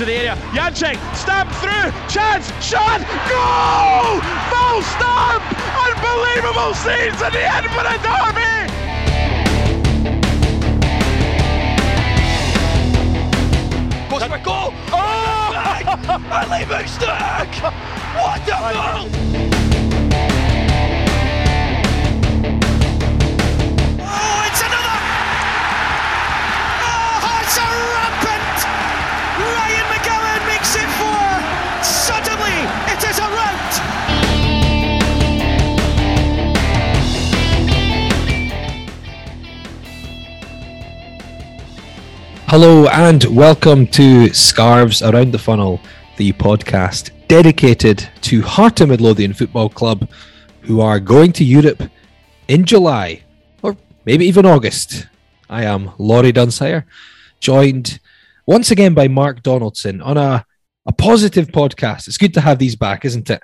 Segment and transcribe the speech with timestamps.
[0.00, 0.36] into the area.
[0.52, 4.20] Janczek, stamp through, chance, shot, goal!
[4.48, 5.42] Full stamp!
[5.76, 8.70] Unbelievable scenes at the end for the derby!
[14.08, 14.72] Postma goal!
[14.90, 15.52] Oh!
[16.30, 17.52] Ali Moustak!
[18.16, 19.59] What a goal!
[42.50, 45.80] Hello and welcome to Scarves Around the Funnel,
[46.16, 50.10] the podcast dedicated to Heart of Midlothian Football Club,
[50.62, 51.80] who are going to Europe
[52.48, 53.22] in July
[53.62, 55.06] or maybe even August.
[55.48, 56.86] I am Laurie Dunsire,
[57.38, 58.00] joined
[58.46, 60.44] once again by Mark Donaldson on a,
[60.86, 62.08] a positive podcast.
[62.08, 63.42] It's good to have these back, isn't it?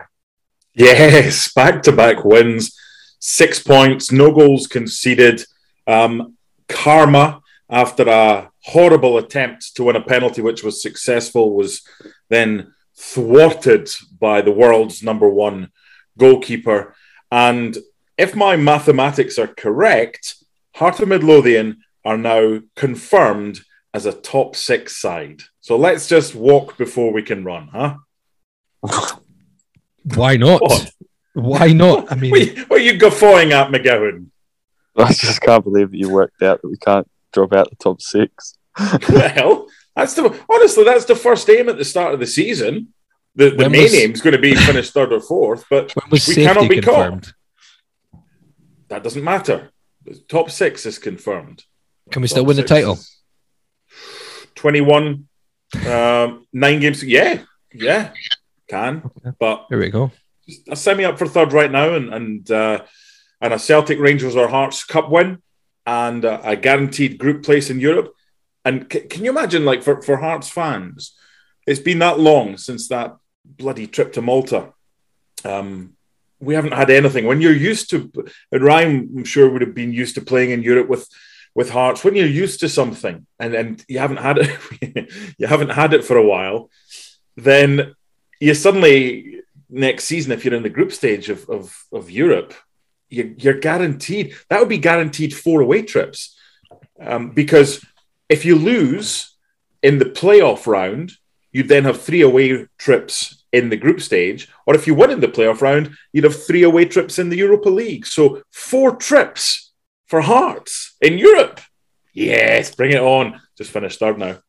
[0.75, 2.77] Yes, back to back wins,
[3.21, 5.45] six points, no goals conceded.
[5.87, 6.35] Um,
[6.69, 7.41] karma
[7.71, 11.83] after a horrible attempt to win a penalty, which was successful, was
[12.29, 15.71] then thwarted by the world's number one
[16.19, 16.95] goalkeeper.
[17.31, 17.77] And
[18.19, 20.35] if my mathematics are correct,
[20.75, 23.61] Heart of Midlothian are now confirmed
[23.95, 25.43] as a top six side.
[25.61, 27.97] So let's just walk before we can run, huh?
[30.15, 30.61] Why not?
[30.63, 30.91] What?
[31.35, 32.11] Why not?
[32.11, 34.27] I mean, What are you- what are you guffawing at, McGowan?
[34.99, 37.07] I just can't believe that you worked out that we can't
[37.37, 38.57] drop out the top six.
[39.11, 42.93] well, that's the honestly that's the first aim at the start of the season.
[43.35, 46.11] The, the When main was- aim's going to be finish third or fourth, but when
[46.11, 47.33] was we cannot be confirmed?
[48.89, 49.71] that doesn't matter.
[50.05, 51.65] The top six is confirmed.
[52.13, 52.99] Can we still win the title?
[54.55, 55.29] Twenty-one,
[55.87, 57.03] um, nine games.
[57.03, 57.43] Yeah,
[57.75, 58.13] yeah,
[58.71, 59.11] can.
[59.39, 60.13] But Here we go.
[60.71, 62.85] uh, send me up for third right now, and and uh,
[63.41, 65.43] and a Celtic Rangers or Hearts Cup win,
[65.87, 68.13] and a guaranteed group place in Europe.
[68.65, 71.15] And c- can you imagine, like for for Hearts fans,
[71.67, 74.73] it's been that long since that bloody trip to Malta.
[75.45, 75.97] Um,
[76.41, 77.25] we haven't had anything.
[77.25, 78.11] When you're used to,
[78.53, 81.09] and Ryan, I'm sure would have been used to playing in Europe with
[81.55, 82.03] with Hearts.
[82.03, 86.05] When you're used to something and and you haven't had it, you haven't had it
[86.05, 86.69] for a while,
[87.37, 87.95] then
[88.41, 92.55] you suddenly next season, if you're in the group stage of of, of Europe,
[93.09, 96.37] you're guaranteed that would be guaranteed four away trips,
[97.01, 97.85] um, because
[98.29, 99.37] if you lose
[99.83, 101.13] in the playoff round,
[101.53, 105.21] you'd then have three away trips in the group stage, or if you win in
[105.21, 108.07] the playoff round, you'd have three away trips in the Europa League.
[108.07, 109.73] So four trips
[110.07, 111.61] for Hearts in Europe.
[112.13, 113.41] Yes, bring it on.
[113.57, 114.41] Just finished third now.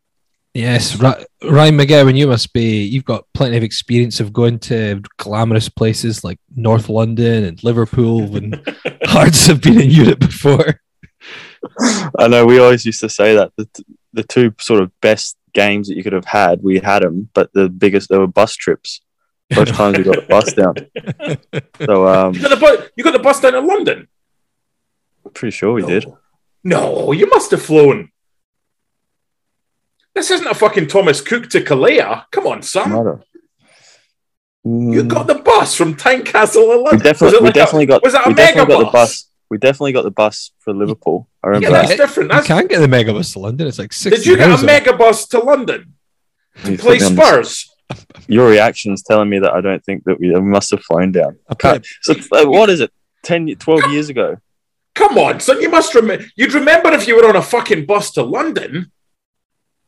[0.54, 2.84] Yes, Ry- Ryan McGowan, you must be.
[2.84, 8.36] You've got plenty of experience of going to glamorous places like North London and Liverpool,
[8.36, 8.60] and
[9.06, 10.82] Hearts have been in Europe before.
[12.18, 13.68] I know we always used to say that the,
[14.14, 17.52] the two sort of best games that you could have had, we had them, but
[17.54, 19.02] the biggest, they were bus trips.
[19.50, 20.76] Both times we got the bus down.
[21.86, 22.90] So um, You got the bus.
[22.96, 24.08] You got the bus down to London.
[25.34, 26.06] pretty sure we did.
[26.64, 28.12] No, you must have flown.
[30.18, 32.24] This isn't a fucking Thomas Cook to Kalea.
[32.32, 32.92] Come on, son.
[32.92, 33.24] Might.
[34.66, 37.00] You Mm, got the bus from Tynecastle to we London.
[37.00, 38.80] definitely, Was it we like a- definitely got, Was that a we mega definitely got
[38.80, 38.92] bus?
[38.92, 39.30] the bus.
[39.52, 41.30] We definitely got the bus for Liverpool.
[41.44, 41.98] I Yeah, that's that.
[41.98, 42.34] different.
[42.34, 43.68] You can't get the megabus to London.
[43.68, 44.18] It's like six.
[44.18, 45.94] did you get a mega bus to London
[46.64, 47.70] to You play put me Spurs?
[48.28, 51.38] Your reaction's telling me that I don't think that we, we must have flown down.
[51.54, 51.80] Okay.
[52.02, 52.92] So uh, what is it?
[53.24, 54.38] 10, 12 years ago?
[54.96, 55.62] Come on, son.
[55.62, 56.26] You must remember.
[56.36, 58.92] You'd remember if you were on a fucking bus to London.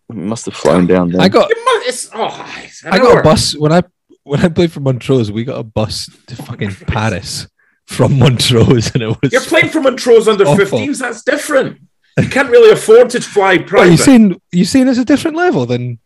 [0.10, 1.22] We must have flown down then.
[1.22, 1.88] I got must.
[1.88, 3.20] It's, oh, it's I got hour.
[3.20, 3.84] a bus when I
[4.24, 5.32] when I played for Montrose.
[5.32, 7.48] We got a bus to fucking Paris
[7.86, 9.32] from Montrose, and it was.
[9.32, 10.66] You're playing for Montrose under Awful.
[10.80, 11.00] 15s.
[11.00, 11.80] That's different.
[12.20, 13.92] You can't really afford to fly What, private.
[13.92, 16.00] you saying you saying it's a different level than?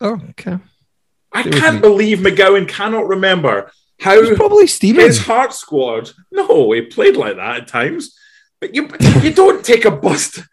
[0.00, 0.58] Oh, okay.
[1.32, 3.70] I Stay can't believe McGowan cannot remember
[4.00, 5.06] how It was probably steaming.
[5.06, 6.10] his heart squad.
[6.32, 8.14] No, he played like that at times.
[8.60, 8.88] But you
[9.22, 10.32] you don't take a bus.
[10.32, 10.44] To,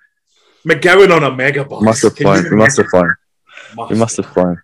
[0.67, 1.81] McGowan on a mega bus.
[1.81, 2.43] must have flown.
[2.43, 3.15] you We must have flown.
[3.77, 3.93] remember?
[3.93, 4.61] We must have flown.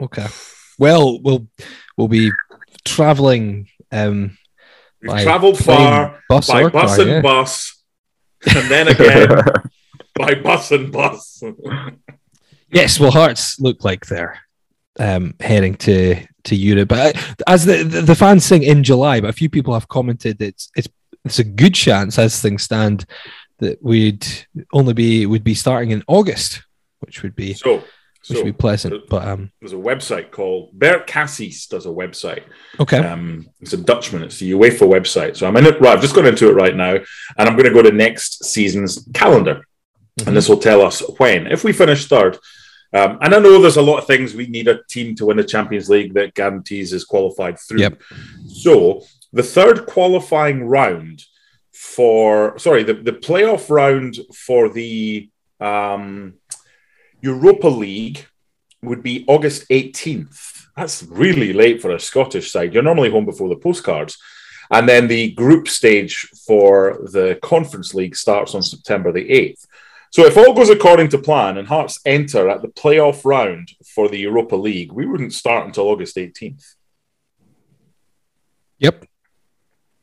[0.00, 0.26] Okay.
[0.78, 1.46] Well, we'll
[1.96, 2.30] we'll be
[2.84, 4.36] traveling um
[5.02, 7.20] We've by travelled far bus by bus car, and yeah.
[7.22, 7.82] bus,
[8.54, 9.28] and then again
[10.14, 11.42] by bus and bus.
[12.72, 14.38] Yes, well, Hearts look like they're
[15.00, 16.90] um, heading to to Europe.
[16.90, 19.88] But uh, as the, the the fans sing in July, but a few people have
[19.88, 20.88] commented that it's it's
[21.24, 23.06] it's a good chance as things stand
[23.60, 24.26] that we'd
[24.72, 26.62] only be would be starting in August,
[27.00, 27.82] which would be so
[28.28, 29.08] which would be pleasant.
[29.08, 32.42] But um, there's a website called Bert Kassies does a website.
[32.78, 34.22] okay, Um, it's a Dutchman.
[34.22, 35.36] It's the UEFA website.
[35.36, 35.80] So I'm in it.
[35.80, 38.44] Right, I've just got into it right now, and I'm going to go to next
[38.44, 39.66] season's calendar,
[40.26, 41.46] and this will tell us when.
[41.46, 42.36] If we finish third,
[42.92, 45.36] um, and I know there's a lot of things we need a team to win
[45.36, 47.80] the Champions League that guarantees is qualified through.
[47.80, 48.02] Yep.
[48.48, 49.02] So
[49.32, 51.24] the third qualifying round
[51.80, 55.30] for sorry the, the playoff round for the
[55.60, 56.34] um,
[57.22, 58.26] Europa League
[58.82, 60.66] would be August 18th.
[60.76, 62.74] That's really late for a Scottish side.
[62.74, 64.18] You're normally home before the postcards.
[64.70, 69.66] And then the group stage for the Conference League starts on September the 8th.
[70.10, 74.08] So if all goes according to plan and Hearts enter at the playoff round for
[74.08, 76.74] the Europa League, we wouldn't start until August 18th.
[78.78, 79.04] yep,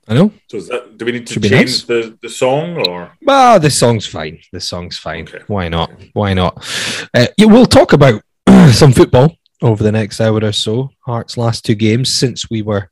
[0.10, 0.32] I know.
[0.50, 1.84] So is that, do we need to Should change nice.
[1.84, 3.12] the, the song or?
[3.22, 4.40] Well, the song's fine.
[4.54, 5.24] The song's fine.
[5.24, 5.44] Okay.
[5.48, 5.92] Why not?
[6.14, 6.56] Why not?
[7.14, 8.22] Uh, yeah, we'll talk about
[8.72, 10.92] some football over the next hour or so.
[11.06, 12.90] Hearts' last two games since we were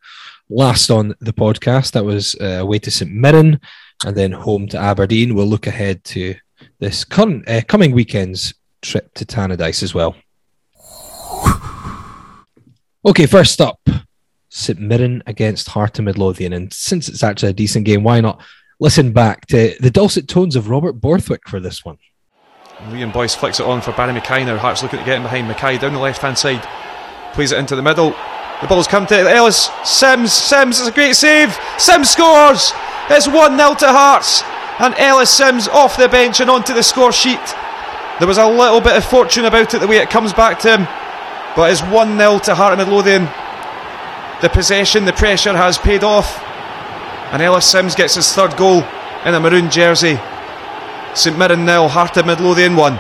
[0.50, 1.94] last on the podcast.
[1.94, 3.62] That was uh, away to St Mirren
[4.06, 5.36] and then home to Aberdeen.
[5.36, 6.36] We'll look ahead to
[6.80, 10.16] this con- uh, coming weekend's trip to Tannadice as well.
[13.06, 13.80] Okay, first up,
[14.56, 16.54] St Mirren against Heart of Midlothian.
[16.54, 18.42] And since it's actually a decent game, why not
[18.80, 21.98] listen back to the dulcet tones of Robert Borthwick for this one?
[22.88, 24.58] Liam Boyce flicks it on for Barry McKay now.
[24.58, 26.66] Hearts looking to get in behind McKay down the left hand side.
[27.34, 28.12] Plays it into the middle.
[28.62, 29.70] The ball's come to Ellis.
[29.84, 30.32] Sims.
[30.32, 30.80] Sims.
[30.80, 31.58] It's a great save.
[31.78, 32.72] Sims scores.
[33.10, 34.42] It's 1 0 to Hearts.
[34.80, 37.46] And Ellis Sims off the bench and onto the score sheet.
[38.20, 40.78] There was a little bit of fortune about it the way it comes back to
[40.78, 40.88] him.
[41.58, 43.28] But it's 1 0 to Heart of Midlothian.
[44.42, 46.42] The possession, the pressure has paid off.
[47.32, 48.84] And Ellis Sims gets his third goal
[49.26, 50.20] in a maroon jersey.
[51.16, 53.00] St Mirren nil, Heart of Midlothian 1.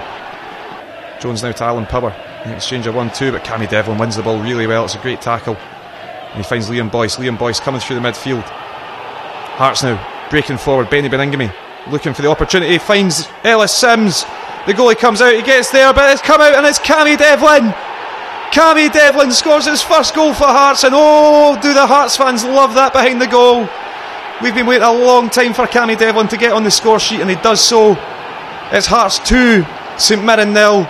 [1.19, 2.15] Jones now to Alan Power.
[2.45, 4.85] In exchange of 1 2, but Cammy Devlin wins the ball really well.
[4.85, 5.55] It's a great tackle.
[5.55, 7.17] And he finds Liam Boyce.
[7.17, 8.43] Liam Boyce coming through the midfield.
[8.43, 10.89] Hearts now breaking forward.
[10.89, 11.53] Beni Baningime
[11.91, 12.77] looking for the opportunity.
[12.77, 14.23] Finds Ellis Sims.
[14.67, 15.35] The goalie comes out.
[15.35, 17.73] He gets there, but it's come out and it's Cammy Devlin.
[18.56, 22.74] Cammy Devlin scores his first goal for Hearts, and oh, do the Hearts fans love
[22.75, 23.68] that behind the goal.
[24.42, 27.19] We've been waiting a long time for Cammy Devlin to get on the score sheet,
[27.19, 27.98] and he does so.
[28.72, 29.66] It's Hearts 2,
[29.98, 30.88] St Mirren nil.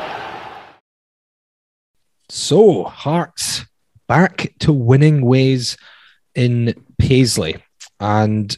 [2.30, 3.66] So, Hearts
[4.08, 5.76] back to winning ways
[6.36, 7.56] in Paisley.
[8.00, 8.56] And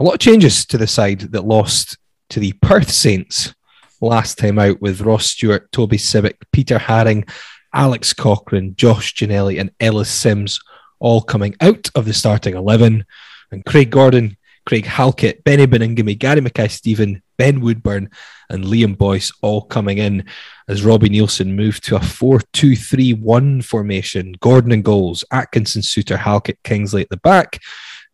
[0.00, 1.96] a lot of changes to the side that lost
[2.30, 3.54] to the Perth Saints
[4.00, 7.24] last time out with Ross Stewart, Toby Sibbick, Peter Haring,
[7.72, 10.60] Alex Cochrane, Josh Ginnelly, and Ellis Sims
[10.98, 13.04] all coming out of the starting 11.
[13.50, 14.36] And Craig Gordon,
[14.66, 18.10] Craig Halkett, Beni Baningime, Gary Mackay Steven, Ben Woodburn,
[18.50, 20.24] and Liam Boyce all coming in
[20.68, 24.34] as Robbie Neilson moved to a 4 2 3 1 formation.
[24.40, 27.60] Gordon and goals, Atkinson, Souttar, Halkett, Kingsley at the back,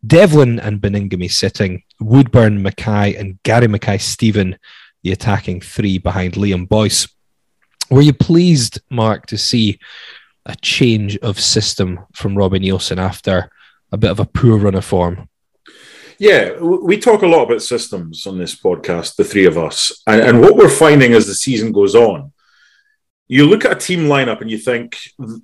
[0.05, 4.57] Devlin and Baningime sitting, Woodburn, Mackay, and Gary Mackay Steven,
[5.03, 7.07] the attacking three behind Liam Boyce.
[7.89, 9.79] Were you pleased, Mark, to see
[10.45, 13.49] a change of system from Robbie Neilson after
[13.91, 15.29] a bit of a poor run of form?
[16.17, 20.01] Yeah, we talk a lot about systems on this podcast, the three of us.
[20.07, 22.31] And, and what we're finding as the season goes on,
[23.27, 24.97] you look at a team lineup and you think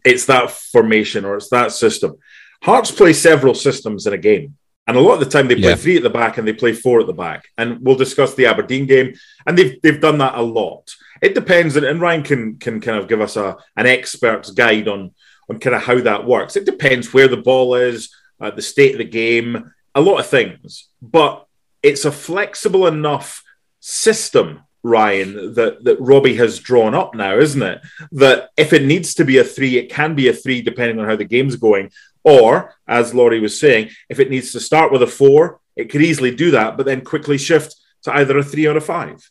[0.06, 2.16] it's that formation or it's that system.
[2.64, 4.56] Hearts play several systems in a game.
[4.88, 5.76] And a lot of the time they play Yeah.
[5.76, 7.46] three at the back and they play four at the back.
[7.58, 9.14] And we'll discuss the Aberdeen game.
[9.46, 10.90] And they've they've done that a lot.
[11.22, 15.12] It depends, and, Ryan can can kind of give us a an expert's guide on
[15.50, 16.56] on kind of how that works.
[16.56, 20.28] It depends where the ball is, uh, the state of the game, a lot of
[20.28, 20.88] things.
[21.02, 21.46] But
[21.84, 23.44] it's a flexible enough
[23.80, 27.82] system, Ryan, that that Robbie has drawn up now, isn't it?
[28.14, 31.08] That if it needs to be a three, it can be a three depending on
[31.08, 31.92] how the game's going.
[32.24, 36.04] Or, as Laurie was saying, if it needs to start with a four, it could
[36.04, 39.28] easily do that, but then quickly shift to either a three or a five.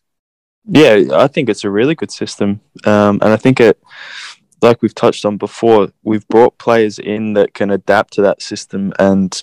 [0.67, 3.81] Yeah, I think it's a really good system, um, and I think it,
[4.63, 8.93] like we've touched on before, we've brought players in that can adapt to that system
[8.99, 9.43] and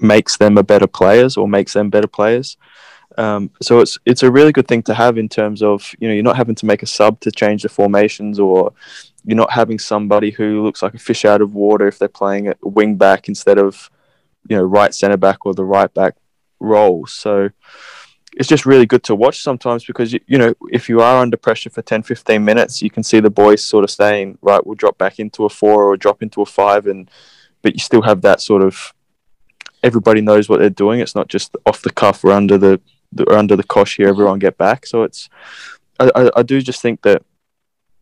[0.00, 2.56] makes them a better players or makes them better players.
[3.18, 6.14] Um, so it's it's a really good thing to have in terms of you know
[6.14, 8.72] you're not having to make a sub to change the formations or
[9.24, 12.48] you're not having somebody who looks like a fish out of water if they're playing
[12.48, 13.90] a wing back instead of
[14.48, 16.14] you know right centre back or the right back
[16.58, 17.06] role.
[17.06, 17.50] So
[18.36, 21.36] it's just really good to watch sometimes because you, you know if you are under
[21.36, 24.74] pressure for 10 15 minutes you can see the boys sort of saying right we'll
[24.74, 27.10] drop back into a four or drop into a five and
[27.60, 28.94] but you still have that sort of
[29.82, 32.80] everybody knows what they're doing it's not just off the cuff or under the,
[33.12, 35.28] the or under the cosh here everyone get back so it's
[36.00, 37.22] I, I, I do just think that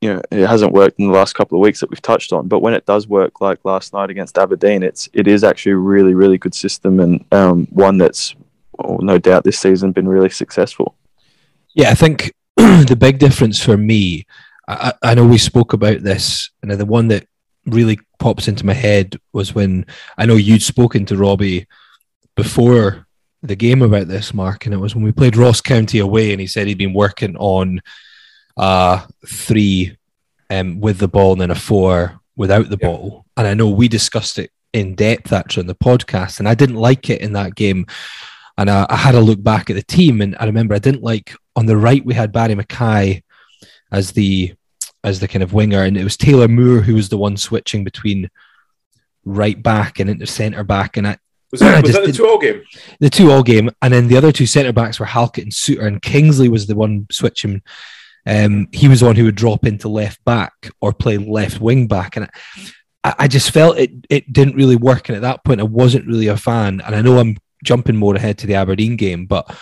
[0.01, 2.49] you know it hasn't worked in the last couple of weeks that we've touched on.
[2.49, 5.77] But when it does work, like last night against Aberdeen, it's it is actually a
[5.77, 8.35] really really good system and um, one that's
[8.85, 10.97] well, no doubt this season been really successful.
[11.75, 14.27] Yeah, I think the big difference for me,
[14.69, 17.27] I, I know we spoke about this, and the one that
[17.67, 19.87] really pops into my head was when
[20.19, 21.67] I know you'd spoken to Robbie
[22.37, 23.07] before
[23.43, 26.41] the game about this, Mark, and it was when we played Ross County away, and
[26.41, 27.81] he said he'd been working on
[28.57, 29.97] uh three
[30.51, 32.89] um, with the ball and then a four without the Yeah.
[32.89, 33.25] ball.
[33.37, 36.77] And I know we discussed it in depth actually on the podcast, and I didn't
[36.77, 37.87] like it in that game.
[38.59, 41.03] And I, I had a look back at the team, and I remember I didn't
[41.03, 43.23] like on the right we had Barry McKay
[43.91, 44.55] as the
[45.03, 47.85] as the kind of winger, and it was Taylor Moore who was the one switching
[47.85, 48.29] between
[49.25, 51.17] right back and into centre back, and I,
[51.53, 52.63] Was that, was that the two all game?
[53.01, 55.87] the two all game, and then the other two centre backs were Halkett and Souttar,
[55.87, 57.63] and Kingsley was the one switching.
[58.27, 60.53] Um, he was the one who would drop into left back
[60.83, 62.29] or play left wing back, and
[63.03, 65.09] I, I just felt it it didn't really work.
[65.09, 66.83] And at that point, I wasn't really a fan.
[66.85, 69.55] And I know I'm jumping more ahead to the Aberdeen game, but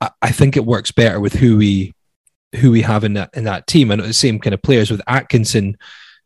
[0.00, 1.94] I, I think it works better with who we
[2.56, 5.02] who we have in that in that team, and the same kind of players with
[5.06, 5.76] Atkinson.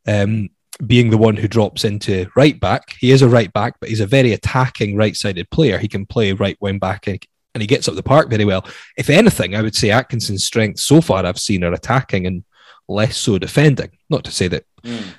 [0.07, 0.51] Um,
[0.87, 2.95] being the one who drops into right back.
[3.01, 5.79] He is a right back, but he's a very attacking right sided player.
[5.79, 7.21] He can play right wing back and,
[7.55, 8.65] and he gets up the park very well.
[8.97, 12.45] If anything, I would say Atkinson's strengths so far I've seen are attacking and
[12.87, 13.91] less so defending.
[14.09, 14.65] Not to say that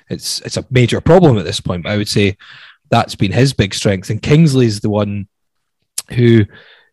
[0.08, 2.36] it's it's a major problem at this point, but I would say
[2.90, 4.10] that's been his big strength.
[4.10, 5.28] And Kingsley's the one
[6.10, 6.44] who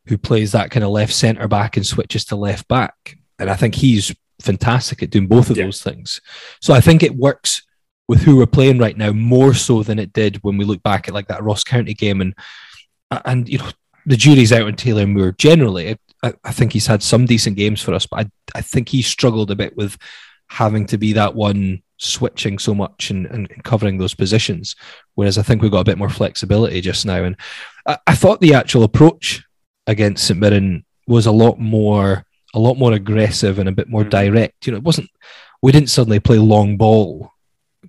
[0.08, 3.18] who plays that kind of left centre back and switches to left back.
[3.40, 5.66] And I think he's fantastic at doing both of Yeah.
[5.66, 6.22] those things.
[6.62, 7.64] So I think it works
[8.08, 11.08] with who we're playing right now more so than it did when we look back
[11.08, 12.34] at like that Ross County game and
[13.26, 13.70] and you know
[14.06, 15.98] the jury's out on Taylor Moore generally.
[16.24, 19.02] I, I think he's had some decent games for us, but I, I think he
[19.02, 19.98] struggled a bit with
[20.48, 24.76] having to be that one switching so much and, and covering those positions.
[25.16, 27.24] Whereas I think we've got a bit more flexibility just now.
[27.24, 27.36] And
[27.88, 29.44] I, I thought the actual approach
[29.88, 32.24] against St Mirren was a lot more
[32.54, 34.10] a lot more aggressive and a bit more Mhm.
[34.10, 34.66] direct.
[34.66, 35.10] You know, it wasn't
[35.62, 37.32] we didn't suddenly play long ball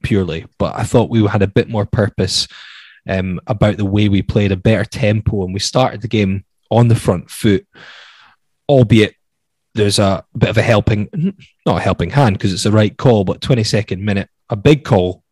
[0.03, 2.49] purely, but I thought we had a bit more purpose
[3.09, 6.89] um, about the way we played, a better tempo, and we started the game on
[6.89, 7.67] the front foot,
[8.69, 9.15] albeit
[9.79, 11.09] there's a bit of a helping,
[11.65, 15.23] not a helping hand because it's the right call, but 22nd minute, a big call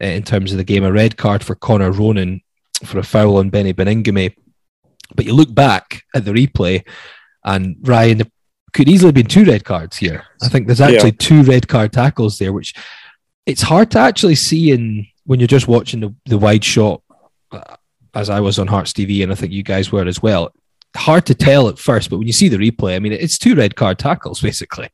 [0.00, 2.40] uh, in terms of the game, a red card for Conor Ronan
[2.84, 4.34] for a foul on Beni Baningime.
[5.14, 6.84] But you look back at the replay,
[7.44, 8.26] and Ryan, there
[8.72, 10.24] could easily have been two red cards here.
[10.42, 12.74] I think there's actually two red card tackles there, which
[13.44, 17.02] it's hard to actually see in when you're just watching the, the wide shot,
[17.52, 17.76] uh,
[18.14, 20.52] as I was on Hearts TV, and I think you guys were as well.
[20.96, 23.54] Hard to tell at first, but when you see the replay, I mean, it's two
[23.54, 24.88] red card tackles basically.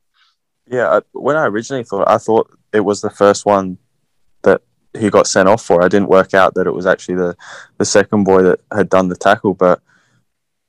[0.71, 3.79] Yeah, when I originally thought, I thought it was the first one
[4.43, 4.61] that
[4.99, 5.83] he got sent off for.
[5.83, 7.37] I didn't work out that it was actually the,
[7.79, 9.81] the second boy that had done the tackle, but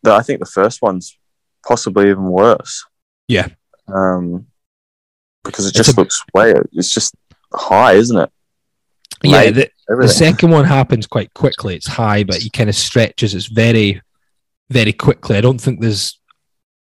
[0.04, 1.18] the, I think the first one's
[1.68, 2.86] possibly even worse.
[3.28, 3.48] Yeah.
[3.88, 4.48] Um,
[5.44, 6.54] because it just a- looks way.
[6.72, 7.14] It's just
[7.54, 8.32] high, isn't it?
[9.24, 11.76] Yeah, the, the second one happens quite quickly.
[11.76, 13.36] It's high, but he kind of stretches.
[13.36, 14.02] It's very,
[14.70, 15.38] very quickly.
[15.38, 16.20] I don't think there's,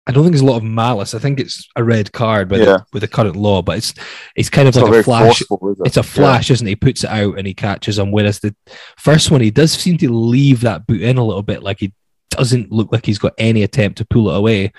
[0.06, 1.14] I don't think there's a lot of malice.
[1.14, 2.66] I think it's a red card with Yeah.
[2.66, 3.94] the, with the current law, but it's
[4.36, 5.40] it's kind of It's like a flash.
[5.40, 5.88] forceful, it?
[5.88, 6.72] It's a flash, isn't it?
[6.72, 8.12] He puts it out and he catches him.
[8.12, 8.56] Whereas the
[8.98, 11.94] first one, he does seem to leave that boot in a little bit, like he
[12.30, 14.72] doesn't look like he's got any attempt to pull it away.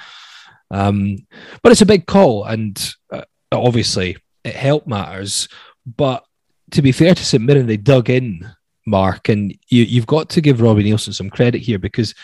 [0.71, 1.17] Um,
[1.62, 2.79] but it's a big call, and
[3.12, 3.23] uh,
[3.53, 5.49] obviously it helped matters.
[5.87, 6.25] But
[6.73, 8.49] to be fair to St Mirren, they dug in,
[8.87, 12.15] Mark, and you, you've got to give Robbie Neilson some credit here because.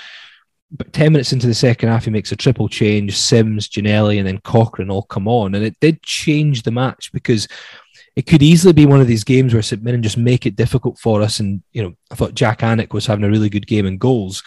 [0.70, 3.16] But 10 minutes into the second half, he makes a triple change.
[3.16, 5.54] Sims, Ginnelly, and then Cochrane all come on.
[5.54, 7.46] And it did change the match because
[8.16, 10.98] it could easily be one of these games where St Mirren just make it difficult
[10.98, 11.40] for us.
[11.40, 14.42] And, you know, I thought Jack Alnwick was having a really good game in goals,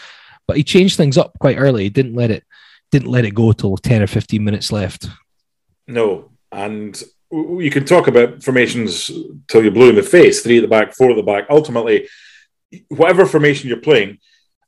[0.48, 1.84] but he changed things up quite early.
[1.84, 2.44] He didn't let it
[2.92, 5.08] didn't let it go till 10 or 15 minutes left.
[5.88, 9.12] No, and you can talk about formations
[9.48, 11.48] till you're blue in the face, three at the back, four at the back.
[11.50, 12.08] Ultimately,
[12.88, 14.20] whatever formation you're playing,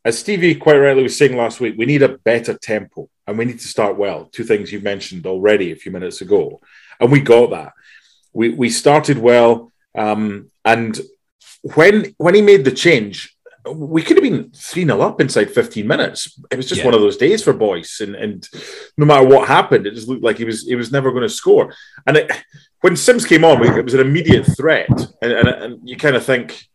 [0.06, 3.46] as Stevie quite rightly was saying last week, we need a better tempo and we
[3.46, 4.26] need to start well.
[4.32, 6.60] Two things you mentioned already a few minutes ago,
[7.00, 7.74] and we got that.
[8.34, 11.00] We we started well, um, and
[11.76, 13.36] when when he made the change,
[13.72, 16.40] we could have been 3 0 up inside 15 minutes.
[16.52, 16.86] It was just Yeah.
[16.86, 18.00] one of those days for Boyce.
[18.00, 18.48] And, and
[18.98, 21.30] no matter what happened, it just looked like he was he was never going to
[21.30, 21.74] score.
[22.08, 22.32] And it,
[22.82, 24.90] when Sims came on, it was an immediate threat.
[25.22, 26.69] And, and, and you kind of think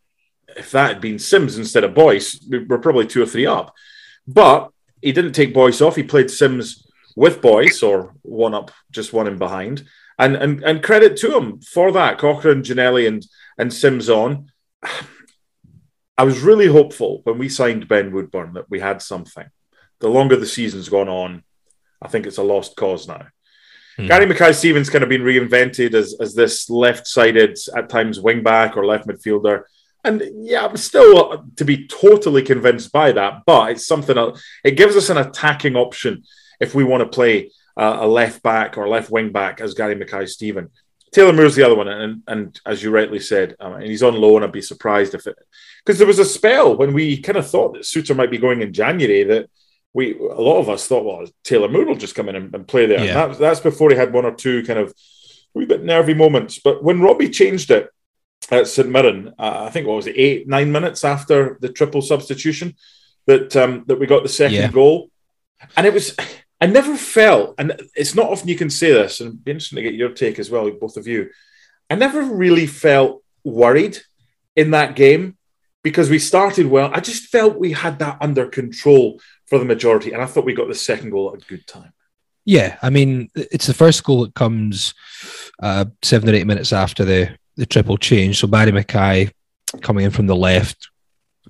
[0.55, 3.73] if that had been Sims instead of Boyce, we we're probably two or three up.
[4.27, 4.71] But
[5.01, 5.95] he didn't take Boyce off.
[5.95, 9.85] He played Sims with Boyce or one up, just one in behind.
[10.17, 12.17] and and and credit to him for that.
[12.17, 13.25] Cochrane, Ginnelly, and
[13.57, 14.51] and Sims on.
[16.17, 19.47] I was really hopeful when we signed Ben Woodburn that we had something.
[19.99, 21.43] The longer the season's gone on,
[22.01, 23.27] I think it's a lost cause now.
[23.97, 24.07] Mm.
[24.07, 28.77] Gary Mackay Stevens kind of been reinvented as, as this left sided, at times wingback
[28.77, 29.63] or left midfielder.
[30.05, 34.43] And yeah, I'm still to be totally convinced by that, but it's something else.
[34.63, 36.23] It gives us an attacking option
[36.59, 39.95] if we want to play uh, a left back or left wing back as Gary
[39.95, 40.69] Mackay Steven.
[41.11, 44.15] Taylor Moore's the other one, and, and as you rightly said, um, and he's on
[44.15, 44.43] loan.
[44.43, 45.35] I'd be surprised if it
[45.83, 48.61] because there was a spell when we kind of thought that Souttar might be going
[48.61, 49.49] in January that
[49.93, 52.67] we a lot of us thought, well, Taylor Moore will just come in and, and
[52.67, 53.03] play there.
[53.03, 53.27] Yeah.
[53.27, 54.93] That, that's before he had one or two kind of a
[55.53, 56.59] wee bit nervy moments.
[56.59, 57.89] But when Robbie changed it
[58.51, 62.01] at St Mirren, uh, I think what was it, eight nine minutes after the triple
[62.01, 62.75] substitution
[63.27, 64.71] that um, that we got the second yeah.
[64.71, 65.09] goal,
[65.75, 66.15] and it was.
[66.61, 69.75] I never felt, and it's not often you can say this, and it'd be interesting
[69.75, 71.29] to get your take as well, both of you.
[71.89, 73.99] I never really felt worried
[74.55, 75.37] in that game
[75.83, 76.89] because we started well.
[76.93, 80.53] I just felt we had that under control for the majority, and I thought we
[80.53, 81.93] got the second goal at a good time.
[82.45, 84.93] Yeah, I mean, it's the first goal that comes
[85.61, 88.39] uh, seven or eight minutes after the, the triple change.
[88.39, 89.31] So Barry McKay
[89.81, 90.89] coming in from the left,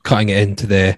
[0.03, 0.97] cutting it into the,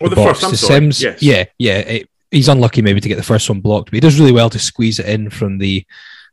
[0.00, 0.40] the, the box.
[0.40, 1.22] First, Sims, yes.
[1.22, 1.78] yeah, yeah.
[1.78, 4.50] It, he's unlucky maybe to get the first one blocked, but he does really well
[4.50, 5.84] to squeeze it in from the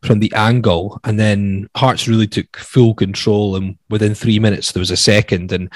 [0.04, 3.56] from the angle, and then Hearts really took full control.
[3.56, 5.72] And within three minutes, there was a second, and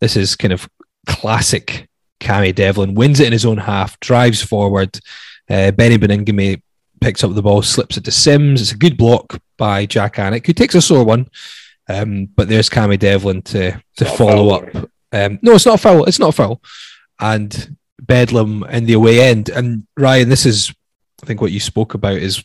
[0.00, 0.68] this is kind of
[1.06, 1.88] classic
[2.20, 4.98] Cammy Devlin wins it in his own half, drives forward.
[5.48, 6.62] Uh, Beni Baningime
[7.00, 8.60] picks up the ball, slips it to Sims.
[8.60, 11.28] It's a good block by Jack Alnwick, who takes a sore one.
[11.90, 14.90] Um, but there's Cammy Devlin to to follow up.
[15.12, 16.04] Um, no, it's not a foul.
[16.04, 16.62] It's not a foul.
[17.18, 19.48] And Bedlam in the away end.
[19.48, 20.72] And Ryan, this is,
[21.22, 22.44] I think, what you spoke about is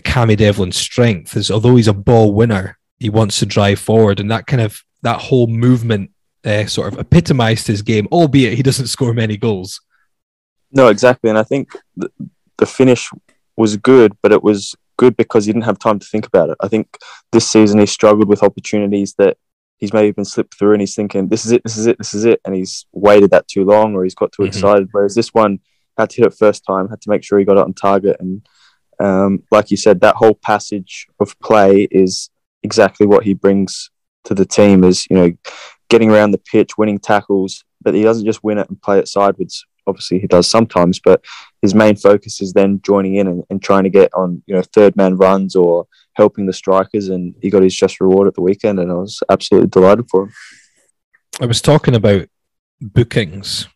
[0.00, 1.36] Cammy Devlin's strength.
[1.36, 4.82] Is although he's a ball winner, he wants to drive forward, and that kind of
[5.02, 6.10] that whole movement
[6.44, 9.80] uh, sort of epitomized his game, albeit he doesn't score many goals.
[10.72, 11.28] No, exactly.
[11.30, 12.10] And I think the,
[12.56, 13.10] the finish
[13.56, 16.56] was good, but it was good because he didn't have time to think about it.
[16.60, 16.98] I think
[17.32, 19.36] this season he struggled with opportunities that
[19.78, 22.14] he's maybe been slipped through and he's thinking, this is it, this is it, this
[22.14, 22.40] is it.
[22.44, 24.48] And he's waited that too long or he's got too mm-hmm.
[24.48, 24.88] excited.
[24.92, 25.60] Whereas this one
[25.98, 28.16] had to hit it first time, had to make sure he got it on target.
[28.20, 28.46] And
[28.98, 32.30] um, like you said, that whole passage of play is
[32.62, 33.90] exactly what he brings
[34.24, 35.30] to the team is, you know,
[35.88, 39.08] getting around the pitch, winning tackles, but he doesn't just win it and play it
[39.08, 39.64] sideways.
[39.86, 41.24] Obviously, he does sometimes, but
[41.62, 44.62] his main focus is then joining in and, and trying to get on, you know,
[44.62, 47.08] third man runs or helping the strikers.
[47.08, 50.24] And he got his just reward at the weekend, and I was absolutely delighted for
[50.24, 50.32] him.
[51.40, 52.28] I was talking about
[52.80, 53.68] bookings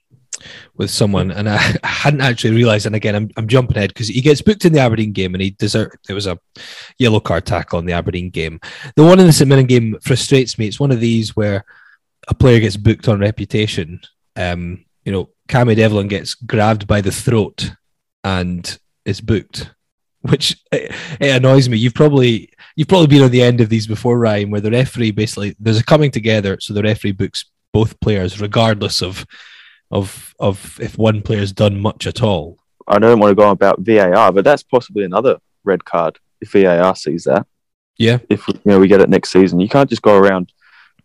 [0.75, 2.87] with someone, and I hadn't actually realised.
[2.87, 5.43] And again, I'm, I'm jumping ahead because he gets booked in the Aberdeen game, and
[5.43, 5.97] he deserved.
[6.07, 6.39] There was a
[6.99, 8.61] yellow card tackle in the Aberdeen game.
[8.97, 10.67] The one in the St Mirren game frustrates me.
[10.67, 11.65] It's one of these where
[12.29, 14.01] a player gets booked on reputation,
[14.37, 17.73] um, you know, Cammy Devlin gets grabbed by the throat
[18.23, 19.71] and is booked,
[20.23, 21.79] which it, it, annoys me.
[21.79, 25.11] You've probably you've probably been on the end of these before, Ryan, where the referee
[25.13, 29.25] basically there's a coming together, so the referee books both players regardless of
[29.91, 32.59] of of if one player's done much at all.
[32.87, 36.53] I don't want to go on about VAR, but that's possibly another red card if
[36.53, 37.47] VAR sees that.
[37.97, 38.19] Yeah.
[38.29, 40.53] If you know we get it next season, you can't just go around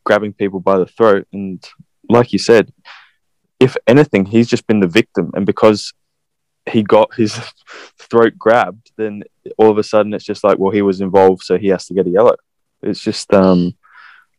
[0.06, 1.28] grabbing people by the throat.
[1.34, 1.64] And
[2.10, 2.72] like you said,
[3.60, 5.32] if anything, he's just been the victim.
[5.34, 5.94] And because
[6.70, 7.39] he got his
[8.00, 9.24] throat grabbed, then
[9.58, 11.94] all of a sudden it's just like, well, he was involved, so he has to
[11.94, 12.36] get a yellow.
[12.82, 13.76] It's just, um,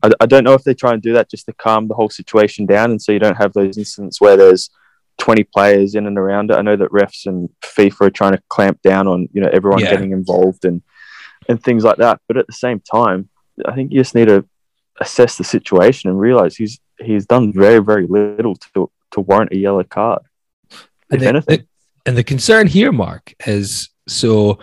[0.03, 2.11] I, I don't know if they try and do that just to calm the whole
[2.11, 2.91] situation down.
[2.91, 4.71] And so you don't have those incidents where there's
[5.19, 6.57] 20 players in and around it.
[6.57, 9.81] I know that refs and FIFA are trying to clamp down on, you know, everyone
[9.81, 9.91] yeah.
[9.91, 10.83] getting involved and,
[11.49, 12.21] and things like that.
[12.29, 13.29] But at the same time,
[13.65, 14.47] I think you just need to
[15.01, 19.57] assess the situation and realize he's he's done very very little to to warrant a
[19.57, 20.23] yellow card,
[21.11, 21.59] if the, anything.
[21.59, 21.67] The,
[22.07, 24.59] and the concern here, Mark, is so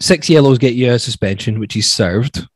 [0.00, 2.46] six yellows get you a suspension, which he's served.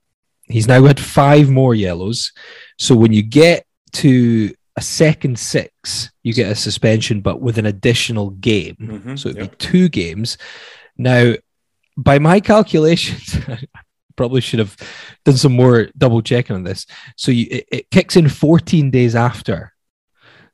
[0.46, 2.32] He's now had five more yellows.
[2.78, 7.66] So when you get to a second six, you get a suspension, but with an
[7.66, 8.76] additional game.
[8.80, 9.50] Mm-hmm, so it'd yep.
[9.52, 10.36] be two games.
[10.96, 11.34] Now,
[11.96, 13.38] by my calculations,
[14.16, 14.76] probably should have
[15.24, 16.86] done some more double checking on this.
[17.16, 19.72] So you, it, it, kicks in 14 days after.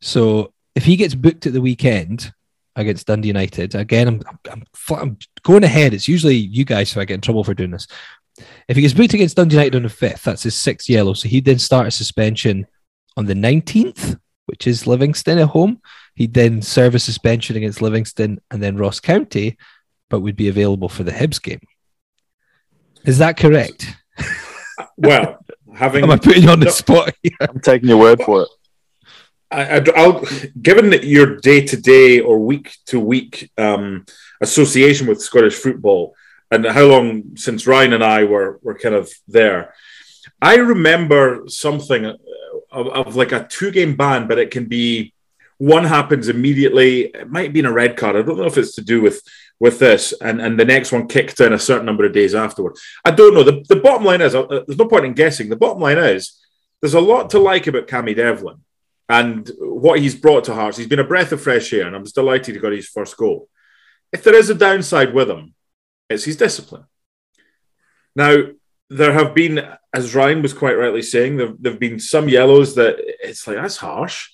[0.00, 2.32] So if he gets booked at the weekend
[2.76, 4.64] against Dundee United, again, I'm, I'm,
[4.96, 5.92] I'm going ahead.
[5.94, 7.86] It's usually you guys who I get in trouble for doing this.
[8.68, 11.12] If he gets booked against Dundee United on the 5th, that's his sixth yellow.
[11.14, 12.66] So he'd then start a suspension
[13.16, 15.80] on the 19th, which is Livingston at home.
[16.14, 19.58] He'd then serve a suspension against Livingston and then Ross County,
[20.08, 21.60] but would be available for the Hibs game.
[23.04, 23.86] Is that correct?
[24.96, 25.38] Well,
[25.74, 26.70] having Am I putting you on the No.
[26.72, 27.32] spot here?
[27.40, 28.48] I'm taking your word for it.
[29.50, 30.24] I, I, I'll,
[30.60, 33.50] given that your day to day or week to week
[34.40, 36.14] association with Scottish football
[36.50, 39.74] and how long since Ryan and I were, were kind of there,
[40.40, 42.16] I remember something uh,
[42.70, 45.14] of, of like a two game ban, but it can be
[45.58, 47.02] one happens immediately.
[47.06, 48.16] It might be in a red card.
[48.16, 49.22] I don't know if it's to do with
[49.58, 52.76] with this, and, and the next one kicked in a certain number of days afterward.
[53.04, 53.42] I don't know.
[53.42, 55.50] The, the bottom line is, uh, there's no point in guessing.
[55.50, 56.40] The bottom line is,
[56.80, 58.56] there's a lot to like about Cammy Devlin
[59.10, 60.78] and what he's brought to Hearts.
[60.78, 63.16] He's been a breath of fresh air, and I'm just delighted he got his first
[63.16, 63.48] goal.
[64.12, 65.54] If there is a downside with him,
[66.08, 66.84] it's his discipline.
[68.14, 68.36] Now,
[68.88, 72.96] there have been, as Ryan was quite rightly saying, there have been some yellows that
[72.98, 74.30] it's like, that's harsh.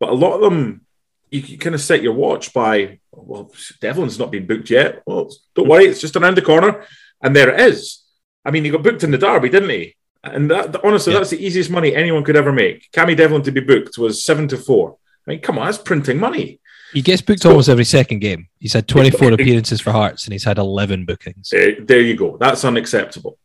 [0.00, 0.84] But a lot of them,
[1.30, 5.02] you, you kind of set your watch by, well, Devlin's not been booked yet.
[5.06, 6.84] Well, don't worry, it's just around the corner.
[7.22, 8.04] And there it is.
[8.44, 9.94] I mean, he got booked in the Derby, didn't he?
[10.24, 11.18] And that, honestly, Yeah.
[11.20, 12.90] that's the easiest money anyone could ever make.
[12.92, 14.96] Cammy Devlin to be booked was seven to four.
[15.26, 16.60] I mean, come on, that's printing money.
[16.92, 18.48] He gets booked So- almost every second game.
[18.60, 21.48] He's had 24 appearances for Hearts and he's had 11 bookings.
[21.50, 22.36] There, there you go.
[22.38, 23.38] That's unacceptable.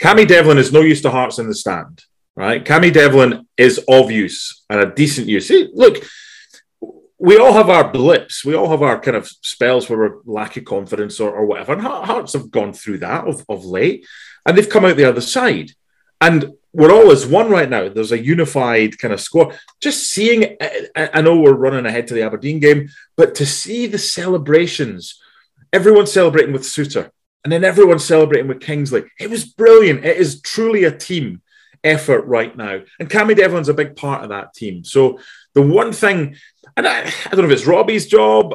[0.00, 2.04] Cammy Devlin is no use to Hearts in the stand,
[2.36, 2.64] right?
[2.64, 5.48] Cammy Devlin is of use and a decent use.
[5.48, 5.96] See, look,
[7.18, 8.44] we all have our blips.
[8.44, 11.72] We all have our kind of spells where we're lacking confidence or, or whatever.
[11.72, 14.06] And Hearts have gone through that of, of late
[14.46, 15.72] and they've come out the other side.
[16.20, 17.88] And we're all as one right now.
[17.88, 19.58] There's a unified kind of squad.
[19.80, 23.86] Just seeing, I, I know we're running ahead to the Aberdeen game, but to see
[23.86, 25.20] the celebrations,
[25.72, 27.10] everyone's celebrating with Souttar
[27.42, 29.04] and then everyone celebrating with Kingsley.
[29.18, 30.04] It was brilliant.
[30.04, 31.42] It is truly a team
[31.84, 32.80] effort right now.
[32.98, 34.84] And Cammy Devlin's a big part of that team.
[34.84, 35.18] So
[35.54, 36.36] the one thing,
[36.76, 38.54] and I, I don't know if it's Robbie's job,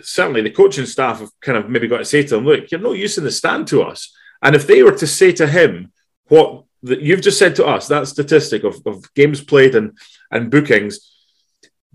[0.00, 2.80] certainly the coaching staff have kind of maybe got to say to him, look, you're
[2.80, 4.14] no use in the stand to us.
[4.42, 5.92] And if they were to say to him
[6.28, 9.96] what that you've just said to us, that statistic of, of games played and,
[10.30, 11.12] and bookings,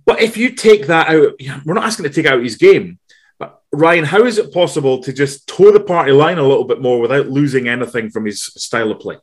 [0.06, 1.34] but if you take that out,
[1.66, 2.98] we're not asking to take out his game.
[3.38, 6.82] But Ryan, how is it possible to just toe the party line a little bit
[6.82, 9.18] more without losing anything from his style of play?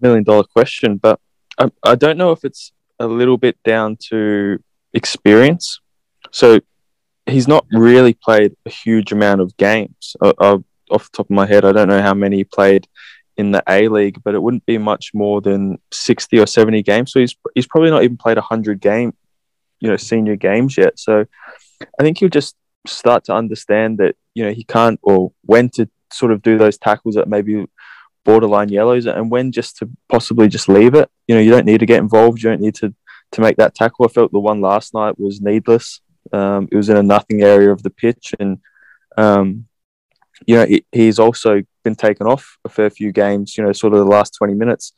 [0.00, 1.20] Million dollar question, but
[1.58, 4.62] I, I don't know if it's a little bit down to
[4.94, 5.80] experience.
[6.30, 6.60] So
[7.26, 10.16] he's not really played a huge amount of games.
[10.20, 10.58] Uh, uh,
[10.90, 12.88] off the top of my head, I don't know how many he played
[13.36, 17.12] in the A League, but it wouldn't be much more than sixty or seventy games.
[17.12, 19.14] So he's he's probably not even played hundred game,
[19.80, 20.98] you know, senior games yet.
[20.98, 21.24] So
[21.98, 25.88] I think he'll just start to understand that you know he can't or when to
[26.12, 27.64] sort of do those tackles that maybe
[28.24, 31.10] borderline yellows and when just to possibly just leave it.
[31.26, 32.42] You know, you don't need to get involved.
[32.42, 32.94] You don't need to
[33.32, 34.06] to make that tackle.
[34.06, 36.00] I felt the one last night was needless.
[36.32, 38.58] Um, it was in a nothing area of the pitch, and
[39.16, 39.66] um,
[40.46, 43.56] you know he, he's also been taken off a fair few games.
[43.56, 44.92] You know, sort of the last twenty minutes.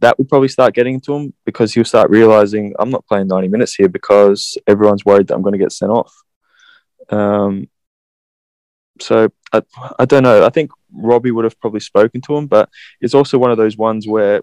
[0.00, 3.48] That would probably start getting to him because he'll start realizing I'm not playing 90
[3.48, 6.14] minutes here because everyone's worried that I'm going to get sent off.
[7.08, 7.68] Um,
[9.02, 9.62] so I,
[9.98, 10.44] I don't know.
[10.44, 12.68] I think Robbie would have probably spoken to him, but
[13.00, 14.42] it's also one of those ones where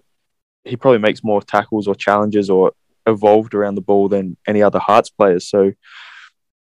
[0.64, 2.72] he probably makes more tackles or challenges or
[3.06, 5.48] evolved around the ball than any other Hearts players.
[5.48, 5.72] So,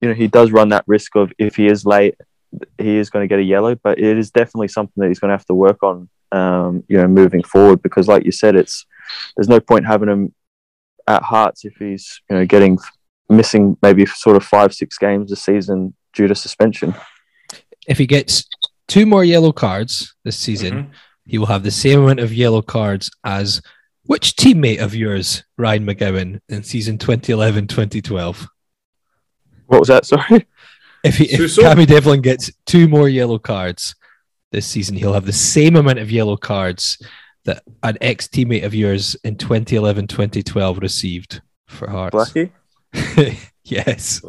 [0.00, 2.16] you know, he does run that risk of if he is late,
[2.78, 5.30] he is going to get a yellow, but it is definitely something that he's going
[5.30, 8.84] to have to work on, um, you know, moving forward because, like you said, it's
[9.36, 10.34] there's no point having him
[11.06, 12.78] at Hearts if he's, you know, getting
[13.28, 16.94] missing maybe sort of five, six games a season due to suspension.
[17.88, 18.46] If he gets
[18.88, 20.92] two more yellow cards this season, mm-hmm.
[21.26, 23.60] he will have the same amount of yellow cards as
[24.04, 28.48] which teammate of yours, Ryan McGowan, in season 2011 2012?
[29.66, 30.04] What was that?
[30.06, 30.46] Sorry.
[31.04, 31.62] If, he, if Suso?
[31.62, 33.94] Cammy Devlin gets two more yellow cards
[34.50, 36.98] this season, he'll have the same amount of yellow cards
[37.44, 42.14] that an ex teammate of yours in 2011 2012 received for Hearts.
[42.14, 42.50] Blackie?
[43.64, 44.20] yes.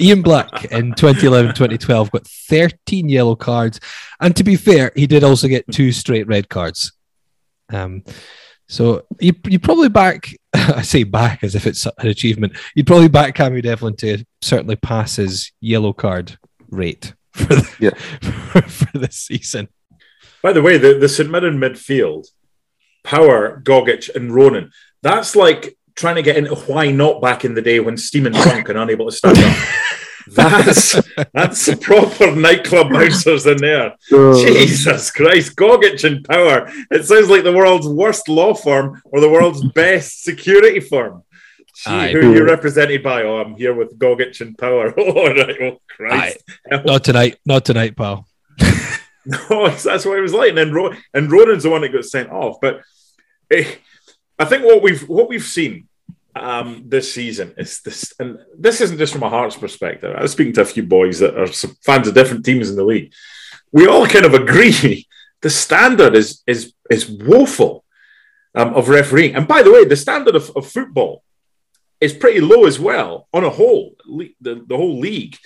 [0.00, 3.80] Ian Black in 2011 2012 got 13 yellow cards.
[4.20, 6.92] And to be fair, he did also get two straight red cards.
[7.72, 8.04] Um,
[8.68, 12.56] so you you probably back I say back as if it's an achievement.
[12.74, 18.60] You'd probably back Cammy Devlin to certainly pass his yellow card rate for the, Yeah.
[18.68, 19.68] for this season.
[20.42, 22.26] By the way, the, the St Mirren midfield,
[23.02, 27.62] Power, Gogic, and Ronan, that's like trying to get into why not back in the
[27.62, 29.56] day when steaming drunk and unable to stand up.
[30.26, 30.92] That's
[31.34, 33.94] that's the proper nightclub bouncers in there.
[34.08, 36.66] Jesus Christ, Gogic and Power.
[36.90, 41.24] It sounds like the world's worst law firm or the world's best security firm.
[41.84, 42.12] Gee, Aye.
[42.12, 43.22] who are you represented by?
[43.24, 44.94] Oh, I'm here with Gogic and Power.
[44.98, 45.56] Oh, right.
[45.60, 46.38] oh Christ.
[46.70, 48.26] Not tonight, not tonight, pal.
[49.26, 50.50] no, that's what it was like.
[50.50, 52.56] And then Ro- and Ronan's the one that got sent off.
[52.62, 52.80] But
[53.50, 53.74] eh,
[54.38, 55.88] I think what we've what we've seen
[56.34, 60.14] um, this season is this, and this isn't just from a Hearts perspective.
[60.16, 62.84] I was speaking to a few boys that are fans of different teams in the
[62.84, 63.12] league.
[63.70, 65.06] We all kind of agree
[65.42, 67.84] the standard is is is woeful
[68.54, 69.36] um, of refereeing.
[69.36, 71.22] And by the way, the standard of, of football
[72.00, 75.38] is pretty low as well on a whole the, the whole league.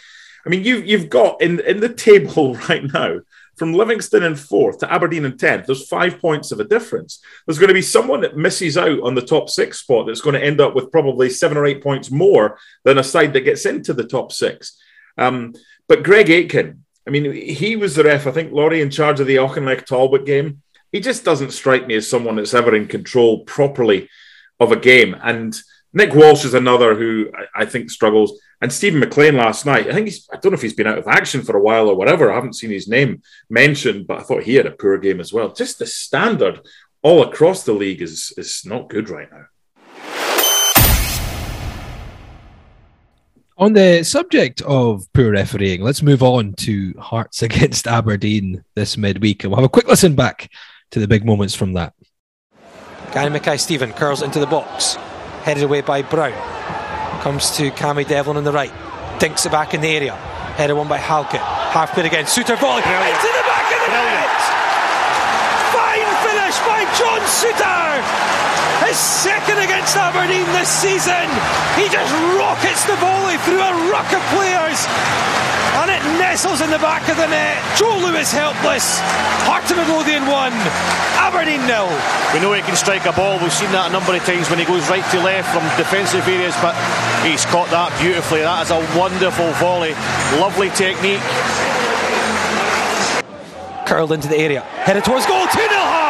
[0.46, 3.20] I mean, you you've got in in the table right now
[3.58, 5.66] from Livingston in fourth to Aberdeen in tenth.
[5.66, 7.20] There's five points of a difference.
[7.46, 10.34] There's going to be someone that misses out on the top six spot that's going
[10.34, 13.66] to end up with probably seven or eight points more than a side that gets
[13.66, 14.78] into the top six.
[15.16, 15.54] Um,
[15.88, 18.26] but Greg Aitken, I mean, he was the ref.
[18.26, 20.62] I think Laurie in charge of the Auchinleck Talbot game.
[20.92, 24.08] He just doesn't strike me as someone that's ever in control properly
[24.60, 25.16] of a game.
[25.22, 25.58] And
[25.92, 28.40] Nick Walsh is another who I, I think struggles.
[28.60, 30.98] And Stephen McLean last night, I think he's, I don't know if he's been out
[30.98, 32.30] of action for a while or whatever.
[32.30, 35.32] I haven't seen his name mentioned, but I thought he had a poor game as
[35.32, 35.52] well.
[35.52, 36.60] Just the standard
[37.02, 39.46] all across the league is, is not good right now.
[43.56, 49.42] On the subject of poor refereeing, let's move on to Hearts against Aberdeen this midweek.
[49.42, 50.50] And we'll have a quick listen back
[50.92, 51.92] to the big moments from that.
[53.12, 54.96] Gary Mackay Steven curls into the box,
[55.42, 56.32] headed away by Brown.
[57.22, 58.72] Comes to Cammy Devlin on the right,
[59.18, 60.14] dinks it back in the area.
[60.56, 61.40] Headed one by Halkett.
[61.40, 62.24] Half clear again.
[62.24, 63.14] Souttar volley Brilliant.
[63.14, 64.14] into the back of the Brilliant.
[64.18, 64.40] net.
[65.74, 68.37] Fine finish by John Souttar.
[68.86, 71.26] His second against Aberdeen this season.
[71.74, 74.78] He just rockets the volley through a ruck of players.
[75.82, 77.58] And it nestles in the back of the net.
[77.76, 78.98] Joe Lewis helpless.
[79.46, 80.52] Heart of Midlothian 1.
[81.18, 81.90] Aberdeen nil.
[82.34, 83.38] We know he can strike a ball.
[83.38, 86.26] We've seen that a number of times when he goes right to left from defensive
[86.26, 86.74] areas, but
[87.26, 88.40] he's caught that beautifully.
[88.40, 89.94] That is a wonderful volley.
[90.38, 91.22] Lovely technique.
[93.86, 94.62] Curled into the area.
[94.86, 95.46] Headed towards goal.
[95.46, 96.07] 2 0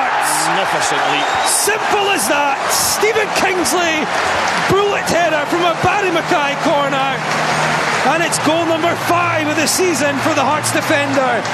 [0.49, 0.93] Hearts.
[0.93, 1.29] Magnificent leap.
[1.47, 2.57] Simple as that.
[2.73, 4.01] Stephen Kingsley,
[4.73, 7.11] bullet header from a Barry McKay corner.
[8.09, 11.45] And it's goal number five of the season for the Hearts defender.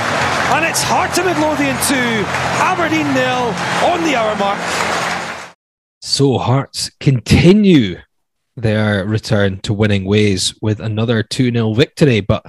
[0.54, 2.22] And it's Heart of Midlothian 2,
[2.62, 3.50] Aberdeen nil
[3.90, 4.60] on the hour mark.
[6.00, 7.98] So Hearts continue
[8.56, 12.46] their return to winning ways with another 2 0 victory, but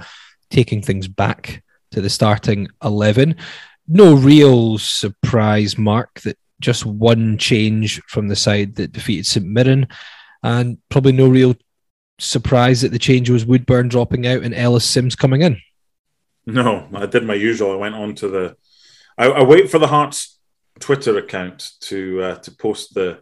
[0.50, 3.34] taking things back to the starting 11.
[3.88, 9.88] No real surprise, Mark, that just one change from the side that defeated St Mirren,
[10.42, 11.54] and probably no real
[12.18, 15.60] surprise that the change was Woodburn dropping out and Ellis Sims coming in.
[16.46, 17.72] No, I did my usual.
[17.72, 18.56] I went on to the.
[19.18, 20.38] I, I wait for the Hearts
[20.78, 23.20] Twitter account to uh, to post the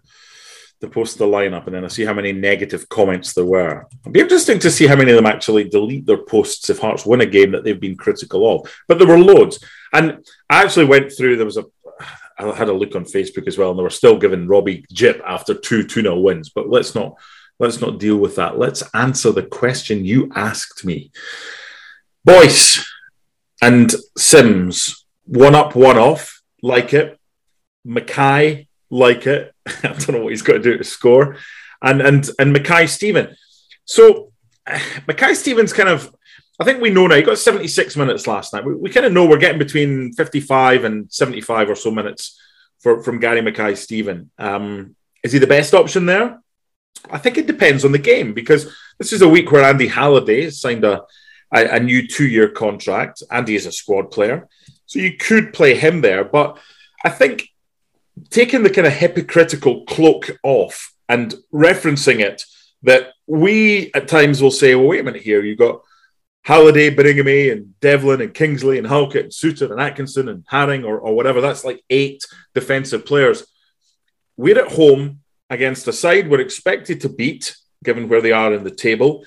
[0.88, 3.87] post the lineup, and then I see how many negative comments there were.
[4.03, 7.07] It'd be interesting to see how many of them actually delete their posts if Hearts
[7.07, 8.75] win a game that they've been critical of.
[8.88, 9.59] But there were loads,
[9.92, 11.37] and I actually went through.
[11.37, 11.64] There was a.
[12.37, 15.23] I had a look on Facebook as well, and they were still giving Robbie Jip
[15.25, 16.51] after two 2 0 wins.
[16.51, 17.16] But let's not
[17.59, 18.59] let's not deal with that.
[18.59, 21.12] Let's answer the question you asked me.
[22.25, 22.85] Boyce
[23.62, 27.18] and Sims, one up, one off, like it.
[27.85, 29.54] Mackay, like it.
[29.83, 31.37] I don't know what he's got to do to score.
[31.83, 33.37] And and and Mackay Steven.
[33.85, 34.33] So
[35.07, 36.14] Mackay Steven's kind of
[36.61, 37.16] I think we know now.
[37.16, 38.64] He got 76 minutes last night.
[38.64, 42.40] We, we kind of know we're getting between 55 and 75 or so minutes
[42.79, 44.31] for, from Gary Mackay Steven.
[44.38, 46.40] Um, is he the best option there?
[47.11, 50.48] I think it depends on the game because this is a week where Andy Halliday
[50.50, 51.03] signed a,
[51.53, 53.22] a, a new two year contract.
[53.33, 54.48] Andy is a squad player.
[54.87, 56.24] So you could play him there.
[56.24, 56.59] But
[57.05, 57.48] I think
[58.31, 62.44] taking the kind of hypocritical cloak off and referencing it
[62.83, 65.81] that we at times will say, well, wait a minute here, you've got
[66.42, 70.98] Halliday, Baningime, and Devlin, and Kingsley, and Halkett, and Souttar, and Atkinson, and Haring, or,
[70.98, 71.40] or whatever.
[71.40, 72.22] That's like eight
[72.55, 73.46] defensive players.
[74.37, 78.62] We're at home against a side we're expected to beat, given where they are in
[78.62, 79.24] the table,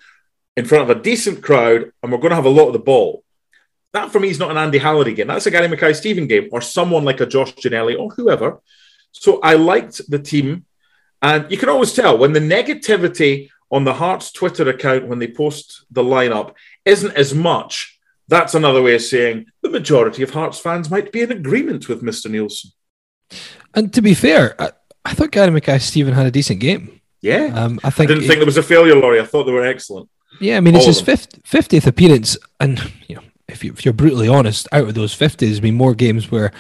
[0.56, 2.80] in front of a decent crowd, and we're going to have a lot of the
[2.80, 3.24] ball.
[3.98, 5.26] That for me is not an Andy Halliday game.
[5.26, 8.62] That's a Gary Mackay Steven game, or someone like a Josh Ginnelly, or whoever.
[9.12, 10.66] So I liked the team.
[11.24, 15.28] And you can always tell when the negativity on the Hearts Twitter account, when they
[15.28, 16.54] post the lineup,
[16.86, 18.00] isn't as much.
[18.28, 22.04] That's another way of saying the majority of Hearts fans might be in agreement with
[22.04, 22.30] Mr.
[22.30, 22.68] Neilson.
[23.74, 24.74] And to be fair, I,
[25.06, 27.02] I thought Gary Mackay Steven had a decent game.
[27.22, 27.46] Yeah.
[27.56, 29.20] Um, I I didn't think there was a failure, Laurie.
[29.20, 30.08] I thought they were excellent.
[30.40, 32.38] Yeah, I mean, it's All of his fifth, 50th appearance.
[32.60, 35.96] And, you know, if, you, you're brutally honest, out of those 50, there's been more
[35.96, 36.52] games where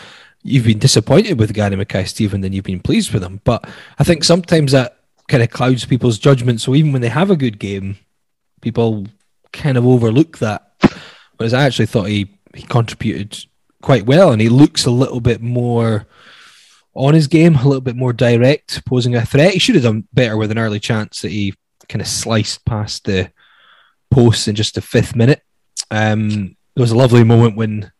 [0.43, 3.41] you've been disappointed with Gary Mackay Steven than you've been pleased with him.
[3.43, 3.69] But
[3.99, 6.61] I think sometimes that kind of clouds people's judgment.
[6.61, 7.97] So even when they have a good game,
[8.61, 9.07] people
[9.51, 10.71] kind of overlook that.
[11.37, 13.45] Whereas I actually thought he, he contributed
[13.81, 16.07] quite well, and he looks a little bit more
[16.93, 19.53] on his game, a little bit more direct, posing a threat.
[19.53, 21.53] He should have done better with an early chance that he
[21.87, 23.31] kind of sliced past the
[24.09, 25.43] post in just the fifth minute.
[25.91, 27.91] Um, there was a lovely moment when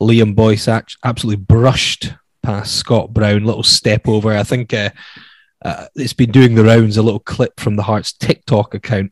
[0.00, 2.14] Liam Boyce absolutely brushed
[2.44, 4.32] past Scott Brown, little step over.
[4.32, 4.90] I think uh,
[5.64, 9.10] uh, it's been doing the rounds, a little clip from the Hearts TikTok account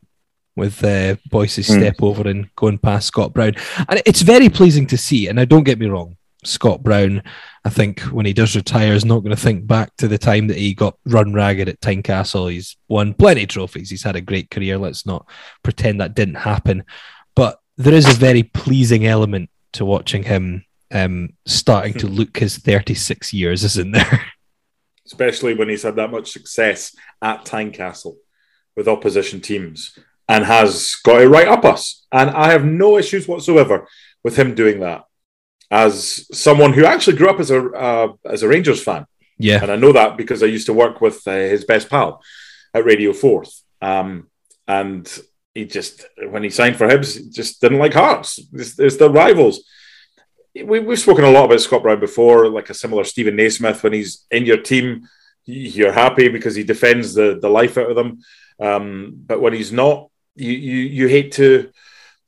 [0.54, 1.81] with uh, Boyce's Mm.
[1.81, 3.54] step over and going past Scott Brown.
[3.88, 5.26] And it's very pleasing to see.
[5.26, 7.24] And now, don't get me wrong, Scott Brown,
[7.64, 10.46] I think when he does retire, is not going to think back to the time
[10.46, 12.52] that he got run ragged at Tynecastle.
[12.52, 13.90] He's won plenty of trophies.
[13.90, 14.78] He's had a great career.
[14.78, 15.26] Let's not
[15.64, 16.85] pretend that didn't happen.
[17.79, 23.33] There is a very pleasing element to watching him um, starting to look his 36
[23.33, 24.27] years, isn't there?
[25.07, 28.17] especially when he's had that much success at Tynecastle
[28.77, 32.05] with opposition teams and has got it right up us.
[32.12, 33.88] And I have no issues whatsoever
[34.23, 35.05] with him doing that.
[35.71, 39.07] As someone who actually grew up as a uh, as a Rangers fan,
[39.38, 39.62] Yeah.
[39.62, 42.23] and I know that because I used to work with uh, his best pal
[42.75, 44.29] at Radio Forth, um,
[44.67, 45.07] and
[45.59, 48.40] he just when he signed for Hibs, just didn't like Hearts.
[48.53, 49.64] It's, the rivals.
[50.55, 53.83] We, we've spoken a lot about Scott Brown before, like a similar Stephen Naismith.
[53.83, 55.09] When he's in your team,
[55.44, 58.21] you're happy because he defends the, the life out of them.
[58.61, 61.71] Um, but when he's not, you, you you hate to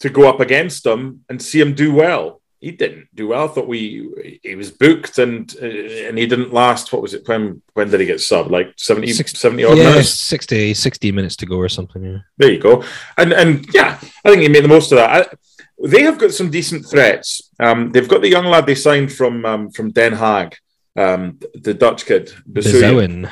[0.00, 2.39] to go up against him and see him do well.
[2.60, 3.44] He didn't do well.
[3.44, 6.92] I thought we he was booked and uh, and he didn't last.
[6.92, 7.26] What was it?
[7.26, 8.50] When when did he get subbed?
[8.50, 10.10] Like 70, Six- 70 odd yeah, minutes.
[10.10, 12.04] 60, 60 minutes to go or something.
[12.04, 12.18] Yeah.
[12.36, 12.84] There you go.
[13.16, 15.10] And and yeah, I think he made the most of that.
[15.10, 15.34] I,
[15.82, 17.50] they have got some decent threats.
[17.58, 20.54] Um, they've got the young lad they signed from um, from Den Haag,
[20.96, 23.30] um, the Dutch kid, Besuijen,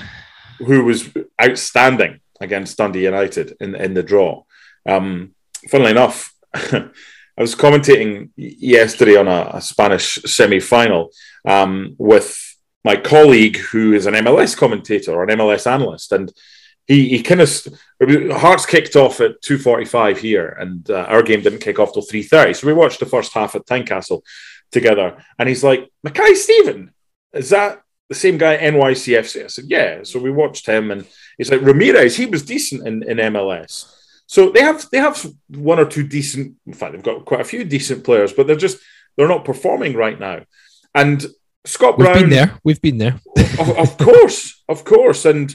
[0.58, 1.10] who was
[1.40, 4.44] outstanding against Dundee United in in the draw.
[4.88, 5.34] Um,
[5.68, 6.32] funnily enough,
[7.38, 11.12] I was commentating yesterday on a, a Spanish semi-final
[11.46, 12.36] um, with
[12.84, 16.32] my colleague who is an MLS commentator or an MLS analyst, and
[16.88, 17.68] he, he kind of
[18.00, 22.02] Hearts kicked off at two forty-five here, and uh, our game didn't kick off till
[22.02, 22.54] three thirty.
[22.54, 24.22] So we watched the first half at Tynecastle
[24.72, 26.92] together, and he's like, "Mackay Steven,
[27.32, 31.50] is that the same guy NYCFC?" I said, "Yeah." So we watched him, and he's
[31.50, 33.94] like, "Ramirez, he was decent in, in MLS."
[34.28, 36.54] So they have they have one or two decent.
[36.66, 38.78] In fact, they've got quite a few decent players, but they're just
[39.16, 40.42] they're not performing right now.
[40.94, 41.26] And
[41.64, 42.58] Scott Brown, We've been there.
[42.62, 43.20] We've been there.
[43.58, 45.24] of, of course, of course.
[45.24, 45.54] And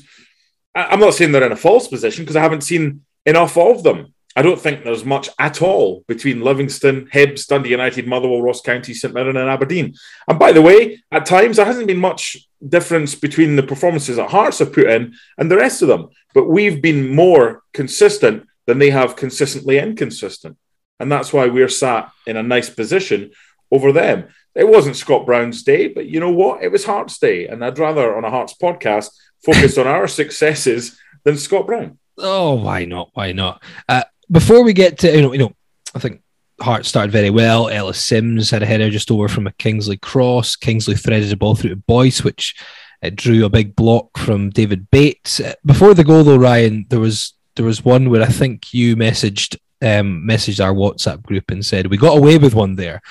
[0.74, 4.14] I'm not saying they're in a false position because I haven't seen enough of them.
[4.36, 8.96] I don't think there's much at all between Livingston, Hibs, Dundee United, Motherwell, Ross County,
[8.96, 9.94] St Mirren, and Aberdeen.
[10.28, 14.32] And by the way, at times there hasn't been much difference between the performances that
[14.32, 16.10] Hearts have put in and the rest of them.
[16.34, 20.58] But we've been more consistent than they have consistently inconsistent.
[21.00, 23.32] And that's why we're sat in a nice position
[23.72, 24.28] over them.
[24.56, 26.64] It wasn't Scott Brown's day, but you know what?
[26.64, 27.48] It was Hearts' day.
[27.48, 29.10] And I'd rather on a Hearts podcast
[29.44, 31.98] focus on our successes than Scott Brown.
[32.18, 33.10] Oh, why not?
[33.14, 33.64] Why not?
[33.90, 35.54] Uh, before we get to you know, you know,
[35.96, 36.22] I think
[36.62, 37.68] Hart started very well.
[37.68, 40.56] Ellis Sims had a header just over from a Kingsley cross.
[40.56, 42.56] Kingsley threaded the ball through to Boyce, which
[43.04, 45.40] uh, drew a big block from David Bates.
[45.40, 48.96] Uh, before the goal, though, Ryan, there was there was one where I think you
[48.96, 53.02] messaged um, messaged our WhatsApp group and said we got away with one there,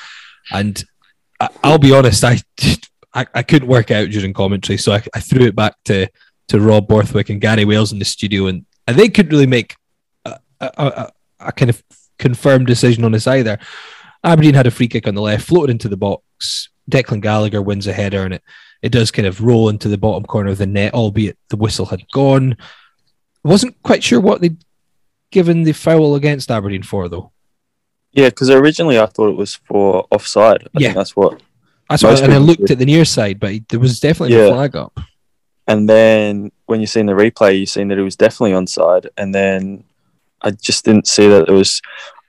[0.50, 0.82] and
[1.40, 2.38] I, I'll be honest, I,
[3.14, 6.08] I I couldn't work out during commentary, so I, I threw it back to
[6.48, 9.76] to Rob Borthwick and Gary Wales in the studio, and, and they couldn't really make
[10.24, 11.82] a, a, a, a kind of
[12.18, 13.58] confirmed decision on this either.
[14.24, 16.68] Aberdeen had a free kick on the left, floated into the box.
[16.90, 18.42] Declan Gallagher wins a header, and it,
[18.82, 21.86] it does kind of roll into the bottom corner of the net, albeit the whistle
[21.86, 22.56] had gone.
[23.44, 24.56] Wasn't quite sure what they'd
[25.30, 27.32] given the foul against Aberdeen for, though.
[28.12, 30.64] Yeah, because originally I thought it was for offside.
[30.76, 30.88] I Yeah.
[30.88, 31.42] think that's what.
[31.88, 32.72] That's what, and I looked did.
[32.72, 34.98] at the near side, but there was definitely a flag up.
[35.66, 39.06] And then when you seen the replay, you seen that it was definitely onside.
[39.16, 39.84] And then
[40.40, 41.80] I just didn't see that it was.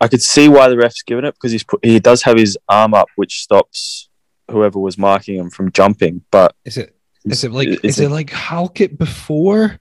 [0.01, 2.57] I could see why the ref's given it because he's put, he does have his
[2.67, 4.09] arm up, which stops
[4.51, 6.23] whoever was marking him from jumping.
[6.29, 6.95] But Is it?
[7.25, 7.69] Is it like?
[7.69, 9.79] Is Is it like Halkett before?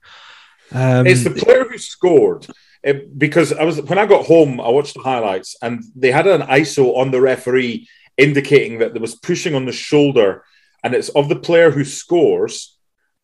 [0.73, 2.47] Um, it's the player who scored.
[2.83, 6.27] It- because I was when I got home, I watched the highlights and they had
[6.27, 10.43] an ISO on the referee indicating that there was pushing on the shoulder,
[10.83, 12.77] and it's of the player who scores.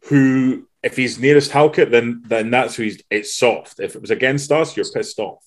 [0.05, 3.03] Who, if he's nearest Halkett, then then that's who he's.
[3.09, 3.79] It's soft.
[3.81, 5.43] If it was against us, you're pissed off.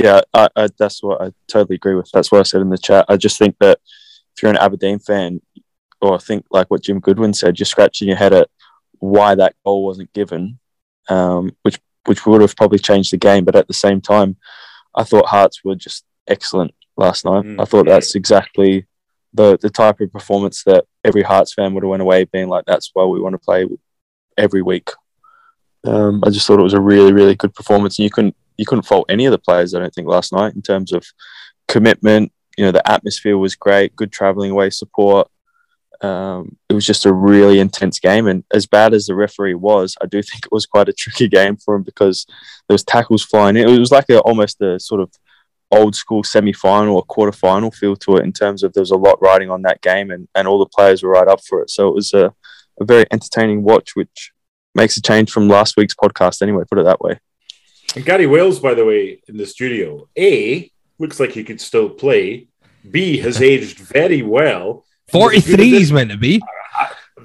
[0.00, 2.10] yeah, I, I, that's what I totally agree with.
[2.12, 3.04] That's what I said in the chat.
[3.08, 3.78] I just think that
[4.34, 5.40] if you're an Aberdeen fan,
[6.00, 8.48] or I think like what Jim Goodwin said, you're scratching your head at
[9.00, 10.58] why that goal wasn't given,
[11.08, 13.44] um, which which would have probably changed the game.
[13.44, 14.36] But at the same time,
[14.94, 16.72] I thought Hearts were just excellent.
[16.96, 17.44] last night.
[17.44, 17.60] Mm.
[17.60, 18.86] I thought that's exactly
[19.32, 22.64] the the type of performance that every Hearts fan would have went away being like,
[22.66, 23.66] that's why we want to play
[24.36, 24.90] every week.
[25.84, 28.66] Um, I just thought it was a really, really good performance, and you couldn't you
[28.66, 29.74] couldn't fault any of the players.
[29.74, 31.04] I don't think last night in terms of
[31.68, 32.32] commitment.
[32.58, 35.28] You know, the atmosphere was great, good travelling away support.
[36.02, 39.96] Um, it was just a really intense game, and as bad as the referee was,
[40.00, 42.26] I do think it was quite a tricky game for him because
[42.68, 43.56] there was tackles flying.
[43.56, 45.12] It was like a, almost a sort of
[45.70, 48.90] old school semi final or quarter final feel to it in terms of there was
[48.90, 51.62] a lot riding on that game, and, and all the players were right up for
[51.62, 51.70] it.
[51.70, 52.34] So it was a,
[52.80, 54.32] a very entertaining watch, which
[54.74, 56.64] makes a change from last week's podcast anyway.
[56.68, 57.18] Put it that way.
[57.96, 61.90] And Gary Wales, by the way, in the studio, A, looks like he could still
[61.90, 62.46] play.
[62.88, 64.84] B, has aged very well.
[65.10, 66.42] 43 he's meant to be.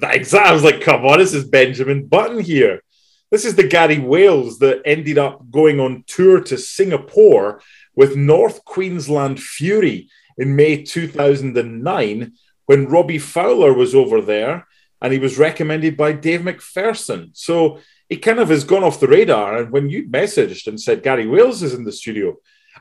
[0.02, 0.50] Exactly.
[0.50, 2.82] I was like, come on, this is Benjamin Button here.
[3.30, 7.60] This is the Gary Wales that ended up going on tour to Singapore
[7.94, 10.08] with North Queensland Fury
[10.38, 12.32] in May 2009
[12.66, 14.66] when Robbie Fowler was over there
[15.00, 17.30] and he was recommended by Dave McPherson.
[17.36, 19.58] So he kind of has gone off the radar.
[19.58, 22.36] And when you messaged and said Gary Wales is in the studio,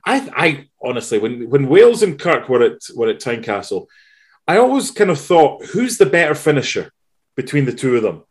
[0.05, 3.87] I, I honestly, when, when Wales and Kirk were at were at Tynecastle,
[4.47, 6.91] I always kind of thought, who's the better finisher
[7.35, 8.23] between the two of them?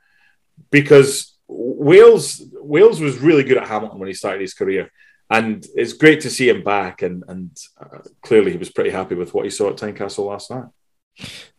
[0.70, 4.90] Because Wales Wales was really good at Hamilton when he started his career,
[5.28, 7.02] and it's great to see him back.
[7.02, 7.50] And and
[7.80, 10.66] uh, clearly, he was pretty happy with what he saw at Tynecastle last night.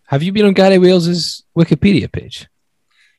[0.07, 2.47] Have you been on Gary Wales's Wikipedia page?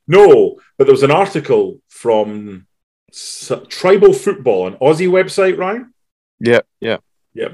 [0.06, 2.66] No, but there was an article from
[3.10, 5.92] S- Tribal Football, an Aussie website, Ryan.
[6.38, 6.98] Yeah, yeah.
[7.34, 7.48] Yeah,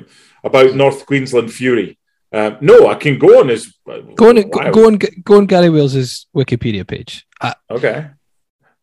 [0.45, 1.99] about North Queensland Fury.
[2.33, 3.75] Um, no, I can go on his.
[3.87, 7.27] Go on, go, go on, go on Gary Wales's Wikipedia page.
[7.41, 8.07] Uh, Okay,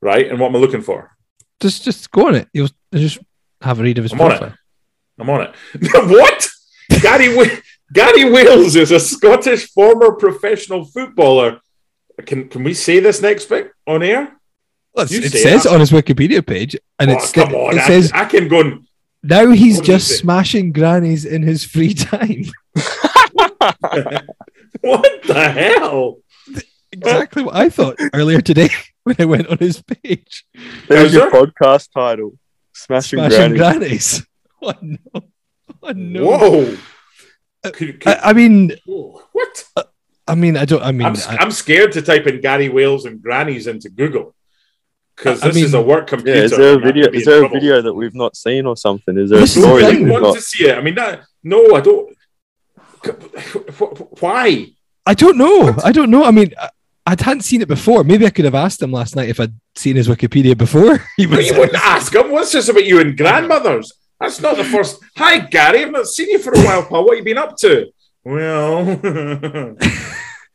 [0.02, 0.28] right.
[0.30, 1.16] And what am I looking for?
[1.60, 2.48] just, just go on it.
[2.54, 3.20] You'll just
[3.62, 4.54] have a read of his I'm on it.
[5.20, 5.54] I'm on it.
[6.10, 6.48] what?
[7.02, 7.60] Gary Wa-
[7.92, 11.60] Gary Wales is a Scottish former professional footballer.
[12.26, 14.38] Can can we say this next bit on air?
[14.94, 15.74] Well, it say says that.
[15.74, 17.76] on his Wikipedia page, and Oh, it's come on.
[17.78, 18.88] it I, says I can go and
[19.24, 22.46] now he's What does it just smashing grannies in his free time.
[24.82, 26.18] what the hell?
[26.92, 28.70] exactly what I thought earlier today
[29.04, 30.46] when I went on his page.
[30.88, 31.42] There's your there?
[31.46, 32.38] podcast title.
[32.74, 33.80] Smashing, Smashing Granny.
[33.80, 34.26] grannies.
[34.62, 34.98] Oh no!
[35.84, 36.26] Oh no!
[36.26, 36.78] Whoa.
[37.64, 39.66] Uh, could- could- I, I mean, what?
[39.76, 39.84] Uh,
[40.28, 40.82] I mean, I don't.
[40.84, 44.36] I mean, I'm, I, I'm scared to type in Gary Wales and grannies into Google
[45.16, 46.38] because I this is a work computer.
[46.38, 47.10] Yeah, is there a video?
[47.12, 47.56] Is in there a trouble.
[47.60, 49.18] video that we've not seen or something?
[49.18, 49.86] Is there a This is story.
[49.86, 50.36] I we've want not?
[50.36, 50.78] to see it.
[50.78, 52.16] I mean, that, no, I don't.
[54.20, 54.68] Why?
[55.06, 55.76] I don't know.
[55.84, 56.24] I don't know.
[56.24, 56.54] I mean,
[57.06, 58.04] I, hadn't seen it before.
[58.04, 61.00] Maybe I could have asked him last night if I'd seen his Wikipedia before.
[61.18, 62.32] But you wouldn't ask him.
[62.32, 63.94] What's this about you and grandmothers?
[64.20, 65.02] That's not the first.
[65.18, 65.84] Hi, Gary.
[65.84, 67.06] I've not seen you for a while, pal.
[67.06, 67.92] What have you been up to?
[68.24, 69.00] Well,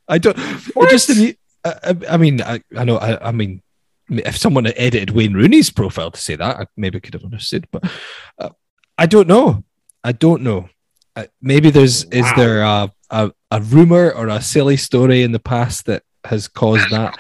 [0.09, 0.39] I don't.
[0.75, 0.91] What?
[0.91, 1.33] Just the, mu-
[1.65, 2.99] I, I I mean, I, I know.
[2.99, 3.63] I, I mean,
[4.11, 7.67] if someone had edited Wayne Rooney's profile to say that, I maybe could have understood.
[7.73, 7.91] But
[8.39, 8.51] uh,
[8.99, 9.65] I don't know.
[10.03, 10.69] I don't know.
[11.17, 15.39] Uh, maybe there's is there a, a a rumor or a silly story in the
[15.39, 17.19] past that has caused that?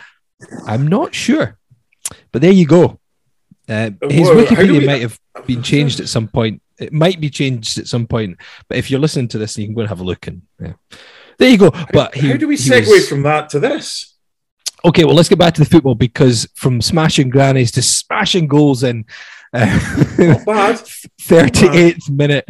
[0.66, 1.58] I'm not sure.
[2.32, 2.98] But there you go.
[3.68, 6.60] Uh, his Wikipedia we- might have been changed at some point.
[6.78, 8.38] It might be changed at some point.
[8.68, 10.26] But if you're listening to this, you can go and have a look.
[10.26, 10.72] And yeah.
[11.38, 11.70] there you go.
[11.92, 14.10] But he, how do we segue was- from that to this?
[14.84, 18.82] Okay, well, let's get back to the football because from smashing grannies to smashing goals
[18.82, 19.06] in
[19.54, 19.66] uh,
[20.44, 20.76] bad.
[21.22, 22.44] 38th minute,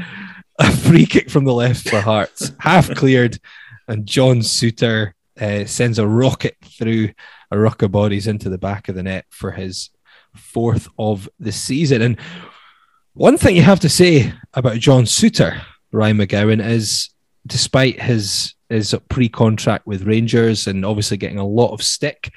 [0.58, 3.38] a free kick from the left for Hearts, half cleared,
[3.88, 7.10] and John Souttar uh, sends a rocket through
[7.50, 9.90] a ruck of bodies into the back of the net for his
[10.36, 12.02] fourth of the season.
[12.02, 12.18] And
[13.14, 17.10] one thing you have to say about John Souttar, Ryan McGowan, is
[17.46, 22.32] despite his his pre-contract with Rangers and obviously getting a lot of stick,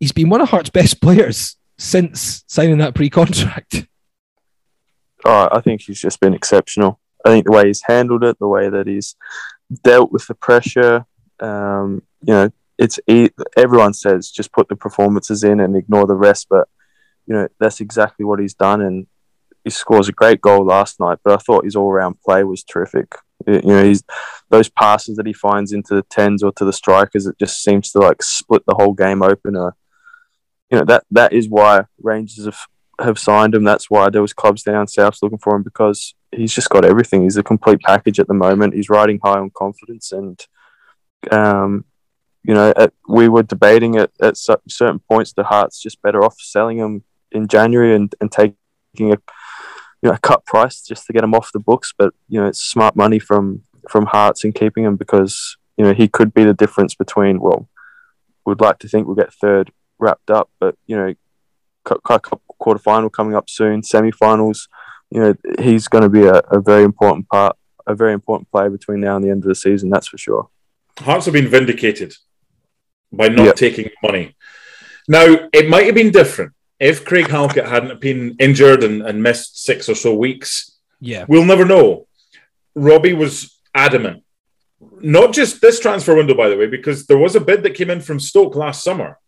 [0.00, 3.86] he's been one of Hearts' best players since signing that pre-contract.
[5.24, 7.00] Oh, I think he's just been exceptional.
[7.24, 9.16] I think the way he's handled it, the way that he's
[9.82, 11.04] dealt with the pressure,
[11.40, 13.00] um, you know, it's
[13.56, 16.68] everyone says just put the performances in and ignore the rest, but
[17.26, 19.06] you know that's exactly what he's done, and
[19.64, 21.18] he scores a great goal last night.
[21.24, 23.16] But I thought his all-round play was terrific.
[23.46, 24.02] You know, he's
[24.50, 27.90] those passes that he finds into the tens or to the strikers, it just seems
[27.92, 29.56] to like split the whole game open.
[29.56, 29.72] Uh,
[30.70, 32.60] you know that that is why Rangers have
[33.00, 33.64] have signed him.
[33.64, 37.22] That's why there was clubs down south looking for him because he's just got everything.
[37.22, 38.74] He's a complete package at the moment.
[38.74, 40.40] He's riding high on confidence, and
[41.30, 41.84] um,
[42.42, 46.36] you know, at, we were debating at, at certain points the Hearts just better off
[46.38, 48.56] selling him in January and, and taking
[48.98, 49.18] a
[50.00, 51.92] you know a cut price just to get him off the books.
[51.96, 55.92] But you know, it's smart money from from Hearts and keeping him because you know
[55.92, 57.40] he could be the difference between.
[57.40, 57.68] Well,
[58.44, 61.14] we'd like to think we'll get third wrapped up, but you know,
[61.84, 64.68] quarter final coming up soon, semi-finals.
[65.10, 67.56] You know, he's going to be a, a very important part,
[67.86, 69.90] a very important player between now and the end of the season.
[69.90, 70.48] That's for sure.
[70.98, 72.14] Hearts have been vindicated
[73.12, 73.54] by not Yep.
[73.56, 74.36] taking money.
[75.08, 79.64] Now, it might have been different if Craig Halkett hadn't been injured and, and missed
[79.64, 80.78] six or so weeks.
[81.00, 81.24] Yeah.
[81.28, 82.06] We'll never know.
[82.74, 84.24] Robbie was adamant.
[85.00, 87.88] Not just this transfer window, by the way, because there was a bid that came
[87.90, 89.18] in from Stoke last summer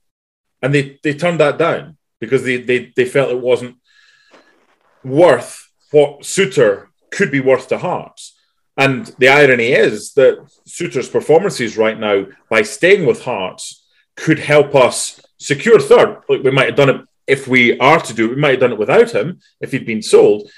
[0.62, 3.76] and they, they turned that down because they, they, they felt it wasn't
[5.02, 8.36] worth what Souttar could be worth to Hearts.
[8.76, 13.84] And the irony is that Souttar's performances right now, by staying with Hearts,
[14.16, 16.22] could help us secure third.
[16.28, 18.61] Like we might have done it if we are to do it, we might have
[18.61, 20.51] done it without him if he'd been sold.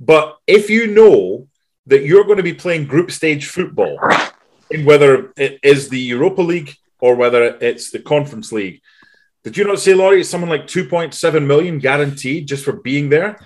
[0.00, 1.48] But if you know
[1.86, 3.98] that you're going to be playing group stage football,
[4.70, 8.80] in whether it is the Europa League or whether it's the Conference League,
[9.44, 13.38] did you not say, Laurie, it's something like 2.7 million guaranteed just for being there?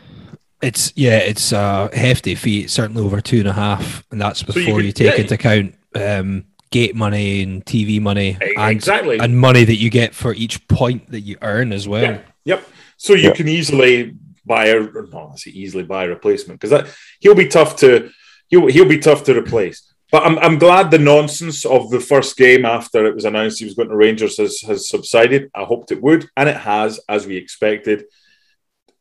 [0.62, 2.62] It's yeah, it's a hefty fee.
[2.62, 5.20] It's certainly over two and a half, and that's you before you, could- take yeah.
[5.22, 9.18] into account um, gate money and TV money and, exactly.
[9.18, 12.02] and money that you get for each point that you earn as well.
[12.02, 12.20] Yeah.
[12.44, 12.68] Yep.
[12.96, 13.34] So you Yeah.
[13.34, 14.14] can easily
[14.46, 17.76] buy a or no, I say easily buy a replacement because that he'll be tough
[17.76, 18.10] to
[18.48, 19.86] he'll he'll be tough to replace.
[20.12, 23.64] But I'm I'm glad the nonsense of the first game after it was announced he
[23.64, 25.50] was going to Rangers has has subsided.
[25.54, 28.04] I hoped it would, and it has, as we expected.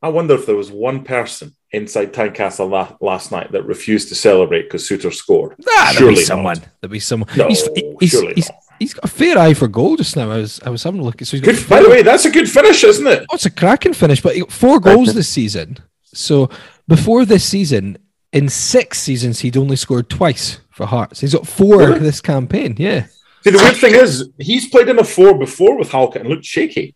[0.02, 4.16] I wonder if there was one person inside Tynecastle la- last night that refused to
[4.16, 5.56] celebrate because Souttar scored.
[5.68, 6.28] Ah, there'll Surely be not.
[6.28, 6.58] someone.
[6.82, 7.30] There'll be someone.
[7.36, 7.68] No, he's,
[8.00, 8.60] he's, surely he's, not.
[8.80, 10.32] he's got a fair eye for goal just now.
[10.32, 11.20] I was I was having a look.
[11.20, 11.70] So he's got Good.
[11.70, 13.26] By the way, that's a good finish, isn't it?
[13.30, 15.78] Oh, it's a cracking finish, but he got four goals this season.
[16.06, 16.50] So
[16.88, 17.98] before this season,
[18.32, 21.20] in six seasons, he'd only scored twice for Hearts.
[21.20, 22.00] He's got four Really?
[22.00, 22.76] this campaign.
[22.78, 23.06] Yeah.
[23.44, 26.46] See, the weird thing is, he's played in a four before with Halkett and looked
[26.46, 26.96] shaky,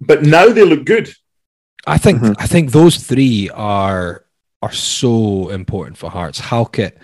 [0.00, 1.12] but now they look good.
[1.86, 2.34] I think Mhm.
[2.38, 4.24] I think those three are
[4.62, 6.40] are so important for Hearts.
[6.40, 6.96] Halkett,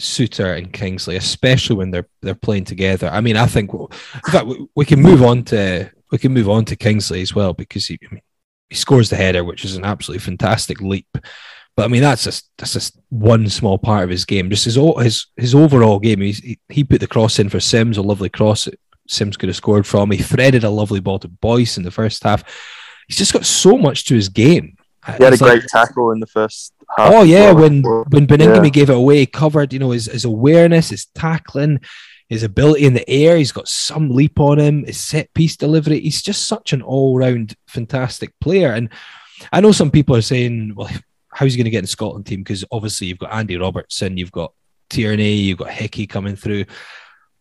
[0.00, 3.08] Souttar, and Kingsley, especially when they're they're playing together.
[3.08, 3.88] I mean, I think in
[4.32, 7.52] fact we, we can move on to we can move on to Kingsley as well
[7.52, 7.98] because he
[8.70, 11.06] he scores the header, which is an absolutely fantastic leap.
[11.76, 14.50] But I mean, that's just that's just one small part of his game.
[14.50, 16.20] Just his his his overall game.
[16.20, 18.68] He he put the cross in for Sims, a lovely cross.
[19.08, 20.10] Sims could have scored from.
[20.10, 22.42] He threaded a lovely ball to Boyce in the first half.
[23.14, 24.76] He's just got so much to his game.
[25.06, 27.12] Uh, he had a It's like- great tackle in the first half.
[27.12, 27.62] Oh yeah, well.
[27.68, 28.70] when when Baningime Yeah.
[28.70, 31.78] gave it away, he covered, you know, his, his awareness, his tackling,
[32.28, 33.36] his ability in the air.
[33.36, 34.84] He's got some leap on him.
[34.84, 36.00] His set piece delivery.
[36.00, 38.72] He's just such an all round fantastic player.
[38.72, 38.88] And
[39.52, 40.90] I know some people are saying, well,
[41.32, 42.40] how's he going to get in the Scotland team?
[42.40, 44.52] Because obviously you've got Andy Robertson, you've got
[44.90, 46.64] Tierney, you've got Hickey coming through.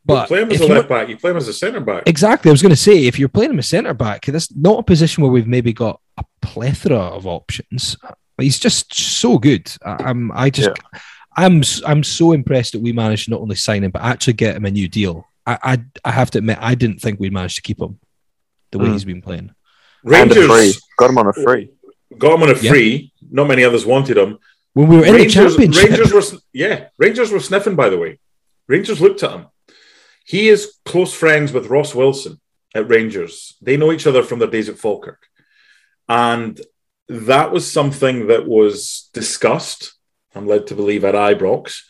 [0.06, 2.04] But you play him as a left back, you play him as a centre back.
[2.08, 2.50] Exactly.
[2.50, 4.84] I was going to say, if you're playing him as centre back, that's not a
[4.84, 7.96] position where we've maybe got a plethora of options.
[8.36, 9.72] But he's just so good.
[9.86, 10.72] I, I'm, I just,
[11.38, 14.34] I'm, s- I'm so impressed that we managed to not only sign him but actually
[14.34, 15.26] get him a new deal.
[15.46, 18.00] I, I, I have to admit, I didn't think we'd managed to keep him
[18.72, 18.94] the way Mm.
[18.94, 19.52] he's been playing.
[20.04, 20.48] And free.
[20.48, 21.70] Rangers Got him on a free.
[22.18, 22.72] got him on a Yeah.
[22.72, 23.14] free.
[23.32, 24.38] Not many others wanted him.
[24.74, 27.76] When we were in the championship, Rangers were yeah, Rangers were sniffing.
[27.76, 28.20] By the way,
[28.68, 29.46] Rangers looked at him.
[30.24, 32.40] He is close friends with Ross Wilson
[32.74, 33.56] at Rangers.
[33.62, 35.28] They know each other from their days at Falkirk,
[36.08, 36.60] and
[37.10, 39.94] that was something that was discussed.
[40.36, 41.82] I'm led to believe at Ibrox.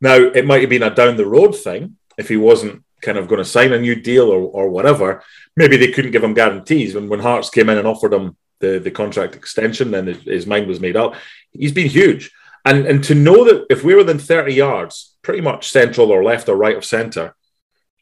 [0.00, 3.28] Now it might have been a down the road thing if he wasn't kind of
[3.28, 5.22] going to sign a new deal or, or whatever.
[5.56, 6.94] Maybe they couldn't give him guarantees.
[6.94, 10.66] When when Hearts came in and offered him the, the contract extension, then his, mind
[10.66, 11.14] was made up.
[11.52, 12.32] He's been huge.
[12.64, 16.48] And and to know that if we're within 30 yards, pretty much central or left
[16.48, 17.34] or right of centre,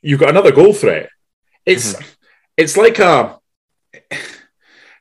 [0.03, 1.09] you've got another goal threat.
[1.65, 1.95] It's
[2.57, 3.39] it's like a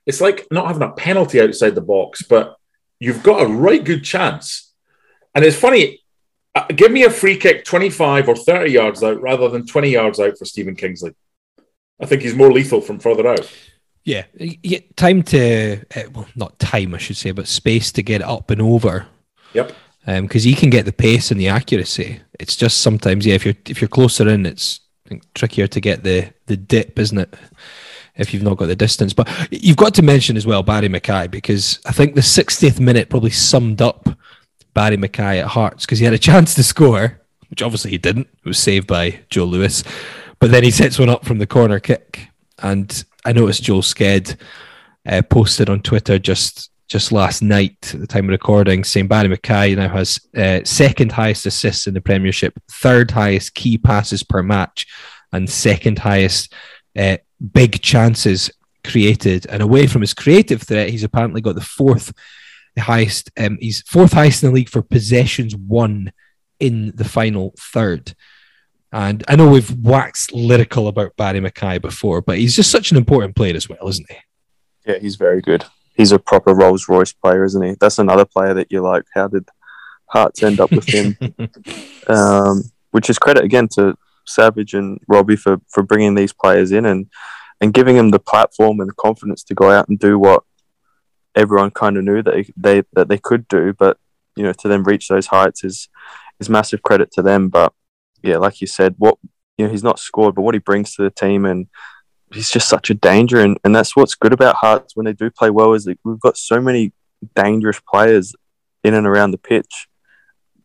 [0.06, 2.56] it's like not having a penalty outside the box, but
[3.00, 4.74] you've got a right good chance.
[5.34, 6.02] And it's funny,
[6.56, 10.20] uh, give me a free kick 25 or 30 yards out rather than 20 yards
[10.20, 11.16] out for Stephen Kingsley.
[12.02, 13.50] I think he's more lethal from further out.
[14.04, 18.22] yeah, yeah, time to, uh, well, not time, I should say, but space to get
[18.22, 19.08] up and over.
[19.54, 19.74] Yep.
[20.06, 22.22] because he can get the pace and the accuracy.
[22.40, 24.80] It's just sometimes, yeah, if you're if you're closer in, it's
[25.34, 27.34] trickier to get the the dip, isn't it?
[28.16, 31.28] If you've not got the distance, but you've got to mention as well Barry Mackay
[31.28, 34.10] because I think the 60th minute probably summed up
[34.74, 38.28] Barry Mackay at Hearts because he had a chance to score, which obviously he didn't.
[38.44, 39.84] It was saved by Joe Lewis,
[40.40, 42.28] but then he sets one up from the corner kick,
[42.60, 44.38] and I noticed Joel Sked
[45.06, 49.30] uh, posted on Twitter just just last night at the time of recording, saying Barry
[49.30, 54.44] Mackay now has uh, second highest assists in the Premiership, third highest key passes per
[54.44, 54.86] match,
[55.32, 56.54] and second highest
[56.98, 57.16] uh,
[57.54, 58.52] big chances
[58.84, 59.46] created.
[59.48, 62.12] And away from his creative threat, he's apparently got the fourth
[62.78, 63.32] highest.
[63.38, 66.12] Um, he's fourth highest in the league for possessions won
[66.60, 68.14] in the final third.
[68.92, 72.98] And I know we've waxed lyrical about Barry Mackay before, but he's just such an
[72.98, 74.18] important player as well, isn't he?
[74.86, 75.64] Yeah, he's very good.
[75.96, 77.76] He's a proper Rolls Royce player, isn't he?
[77.80, 79.48] That's another player that you're like, how did
[80.08, 81.18] Hearts end up with him?
[82.08, 86.86] um, which is credit again to Savage and Robbie for for bringing these players in
[86.86, 87.08] and
[87.60, 90.44] and giving them the platform and the confidence to go out and do what
[91.36, 93.74] everyone kind of knew that they, they that they could do.
[93.74, 93.98] But
[94.36, 95.90] you know, to then reach those heights is
[96.40, 97.50] is massive credit to them.
[97.50, 97.74] But
[98.22, 99.18] yeah, like you said, what
[99.58, 101.68] you know, he's not scored, but what he brings to the team and
[102.34, 105.30] he's just such a danger and, and that's what's good about Hearts when they do
[105.30, 106.94] play well is that we've got so many
[107.36, 108.34] dangerous players
[108.84, 109.88] in and around the pitch.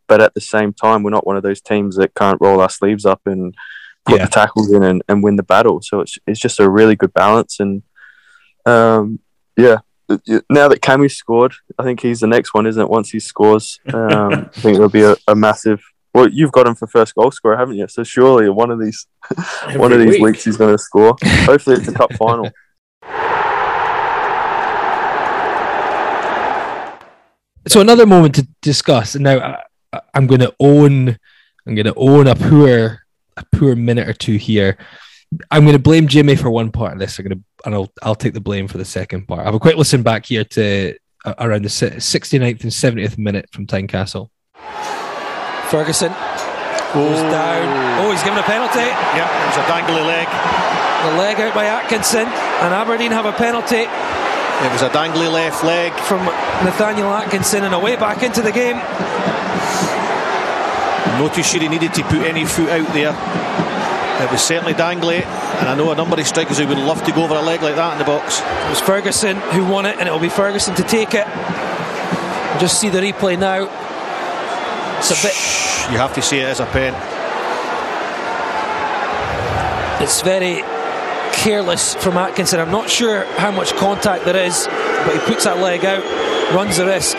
[0.09, 2.71] But at the same time, we're not one of those teams that can't roll our
[2.71, 3.55] sleeves up and
[4.07, 4.27] put Yeah.
[4.27, 5.83] the tackles in and, and win the battle.
[5.83, 7.59] So it's it's just a really good balance.
[7.59, 7.83] And
[8.65, 9.19] um,
[9.57, 9.79] yeah,
[10.49, 12.89] now that Cammy scored, I think he's the next one, isn't it?
[12.89, 15.83] Once he scores, um, I think it'll be a, a massive.
[16.17, 17.87] Well, you've got him for first goal scorer, haven't you?
[17.89, 19.07] So surely one of these
[19.75, 20.23] one of these week.
[20.23, 21.15] weeks he's going to score.
[21.45, 22.51] Hopefully, it's a cup final.
[27.69, 29.15] So another moment to discuss.
[29.15, 29.61] And now
[29.93, 31.19] I, I'm going to own.
[31.67, 33.01] I'm going to own a poor,
[33.37, 34.79] a poor minute or two here.
[35.51, 37.19] I'm going to blame Jimmy for one part of this.
[37.19, 39.41] I'm going to, and I'll, I'll take the blame for the second part.
[39.41, 40.97] I'll have a quick listen back here to
[41.27, 44.31] uh, around the 69th and 70th minute from Tynecastle.
[45.71, 46.13] Ferguson
[46.95, 47.67] goes down.
[48.01, 48.87] Oh, he's given a penalty.
[49.19, 50.29] Yeah, it was a dangly leg.
[51.07, 55.63] The leg out by Atkinson, and Aberdeen have a penalty It was a dangly left
[55.65, 55.93] leg.
[55.93, 56.25] from
[56.65, 58.77] Nathaniel Atkinson, and away back into the game.
[61.21, 63.15] Not too sure he needed to put any foot out there.
[64.23, 67.13] It was certainly dangly, and I know a number of strikers who would love to
[67.13, 68.41] go over a leg like that in the box.
[68.41, 71.27] It was Ferguson who won it, and it'll be Ferguson to take it.
[72.61, 73.69] Just see the replay now.
[74.99, 75.35] It's a bit.
[75.93, 76.95] You have to see it as a pen.
[80.03, 80.63] It's very
[81.33, 82.61] careless from Atkinson.
[82.61, 84.67] I'm not sure how much contact there is,
[85.05, 86.05] but he puts that leg out,
[86.55, 87.17] runs the risk.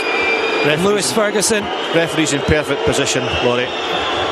[0.83, 1.63] Lewis Ferguson
[1.95, 3.67] Referee's in perfect position, Laurie.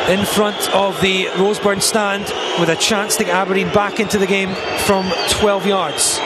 [0.09, 2.23] in front of the Roseburn stand
[2.59, 4.53] with a chance to get Aberdeen back into the game
[4.85, 6.19] from 12 yards.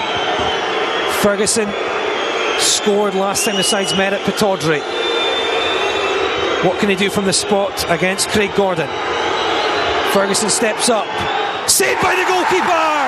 [1.22, 1.70] Ferguson
[2.59, 4.82] scored last time the sides met at Pittodrie.
[6.64, 8.88] What can he do from the spot against Craig Gordon?
[10.12, 11.07] Ferguson steps up.
[11.70, 12.99] Saved by the goalkeeper!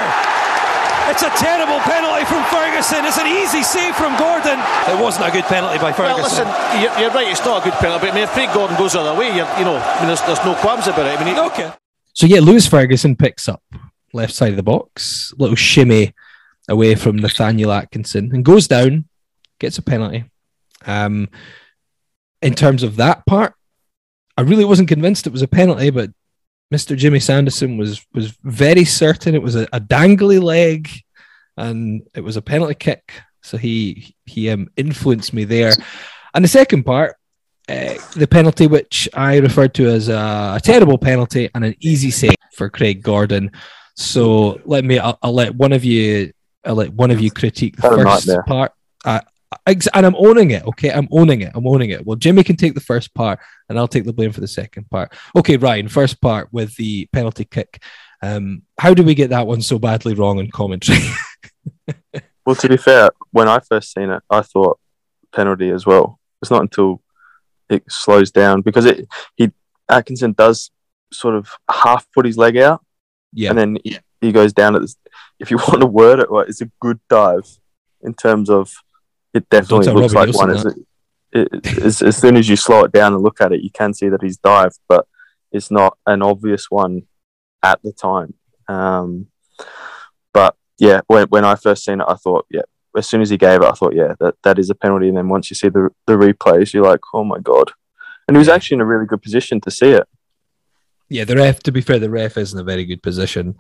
[1.12, 3.04] It's a terrible penalty from Ferguson.
[3.04, 4.60] It's an easy save from Gordon.
[4.88, 6.48] It wasn't a good penalty by Well, Ferguson.
[6.48, 8.78] listen, you're, you're right, it's not a good penalty, but I mean, if Craig Gordon
[8.78, 11.20] goes the other way, you're, you know, I mean, there's, there's no qualms about it.
[11.20, 11.74] I mean, he, okay.
[12.14, 13.62] So yeah, Lewis Ferguson picks up
[14.14, 16.14] left side of the box, little shimmy
[16.70, 19.06] away from Nathaniel Atkinson, and goes down,
[19.60, 20.24] gets a penalty.
[20.86, 21.28] Um,
[22.42, 23.54] in terms of that part,
[24.38, 26.12] I really wasn't convinced it was a penalty, but
[26.74, 26.96] Mr.
[26.96, 30.90] Jimmy Sanderson was was very certain it was a, a dangly leg,
[31.58, 33.14] and it was a penalty kick.
[33.42, 35.74] So he he um, influenced me there.
[36.34, 37.18] And the second part,
[37.70, 42.12] uh, the penalty which I referred to as a, a terrible penalty and an easy
[42.12, 43.52] save for Craig Gordon.
[43.96, 46.32] So let me, I'll, I'll let one of you,
[46.66, 48.72] I'll let one of you critique the first part.
[49.06, 49.26] Ex-
[49.68, 50.64] and I'm owning it.
[50.64, 51.52] Okay, I'm owning it.
[51.54, 52.06] I'm owning it.
[52.06, 53.40] Well, Jimmy can take the first part,
[53.70, 55.14] and I'll take the blame for the second part.
[55.36, 57.84] Okay, Ryan, first part with the penalty kick.
[58.22, 61.00] Um, how do we get that one so badly wrong in commentary?
[62.44, 64.80] Well, to be fair, when I first seen it, I thought
[65.32, 66.20] penalty as well.
[66.42, 67.02] It's not until
[67.70, 69.52] it slows down because it he
[69.88, 70.72] Atkinson does
[71.14, 72.84] sort of half put his leg out
[73.34, 74.96] yeah, and then he, he goes down at this.
[75.40, 77.48] If you want to word it, right, it's a good dive
[78.02, 78.74] in terms of
[79.34, 80.50] it definitely looks Robbie like one.
[80.50, 80.86] Wilson
[81.32, 83.70] it, it, as, as soon as you slow it down and look at it, you
[83.72, 85.06] can see that he's dived, but
[85.52, 87.04] it's not an obvious one
[87.64, 88.34] at the time.
[88.68, 89.28] Um,
[90.34, 92.62] but yeah, when, when I first seen it, I thought, yeah,
[92.98, 95.08] as soon as he gave it, I thought, yeah, that, that is a penalty.
[95.08, 97.72] And then once you see the, the replays, you're like, oh my God.
[98.28, 100.08] And he was actually in a really good position to see it.
[101.10, 101.60] Yeah, the ref.
[101.64, 103.56] To be fair, the ref is in a very good position.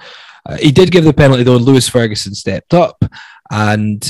[0.45, 1.57] Uh, he did give the penalty though.
[1.57, 3.03] Lewis Ferguson stepped up,
[3.51, 4.09] and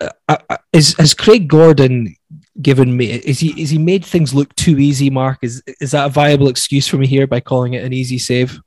[0.00, 2.16] uh, uh, is has Craig Gordon
[2.60, 3.12] given me?
[3.12, 5.10] Is he is he made things look too easy?
[5.10, 8.18] Mark, is is that a viable excuse for me here by calling it an easy
[8.18, 8.60] save?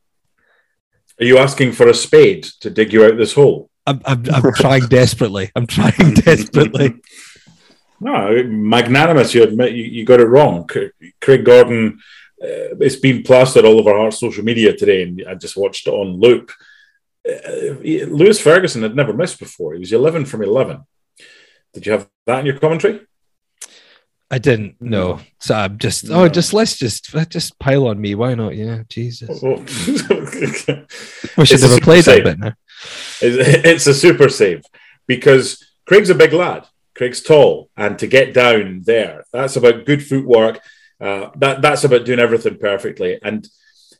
[1.19, 3.69] Are you asking for a spade to dig you out this hole?
[3.85, 5.51] I'm I'm, I'm trying desperately.
[5.55, 6.95] I'm trying desperately.
[7.99, 9.33] No, magnanimous.
[9.33, 10.69] You admit you, you got it wrong.
[11.21, 11.99] Craig Gordon.
[12.39, 15.91] Uh, it's been plastered all over our social media today, and I just watched it
[15.91, 16.51] on loop.
[17.27, 19.73] Uh, Lewis Ferguson had never missed before.
[19.73, 20.83] He was 11 from 11.
[21.77, 23.01] Did you have that in your commentary?
[24.31, 24.77] I didn't.
[24.81, 25.19] No.
[25.39, 26.09] So I'm just.
[26.09, 26.23] No.
[26.23, 28.15] Oh, just let's just just pile on me.
[28.15, 28.55] Why not?
[28.55, 28.81] Yeah.
[28.89, 29.29] Jesus.
[31.37, 32.53] We should never played that bit now.
[33.21, 34.63] It's a super save
[35.05, 36.65] because Craig's a big lad.
[36.95, 40.61] Craig's tall, and to get down there, that's about good footwork.
[40.99, 43.47] Uh, that that's about doing everything perfectly, and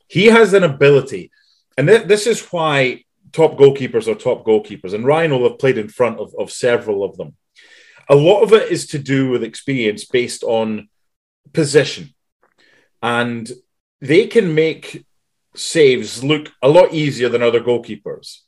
[0.07, 1.30] he has an ability,
[1.78, 3.03] and th- this is why
[3.34, 4.93] top goalkeepers are top goalkeepers.
[4.93, 7.36] And Ryan will have played in front of, of several of them.
[8.10, 10.89] A lot of it is to do with experience based on
[11.53, 12.14] position,
[13.01, 13.49] and
[14.01, 15.05] they can make
[15.55, 18.39] saves look a lot easier than other goalkeepers.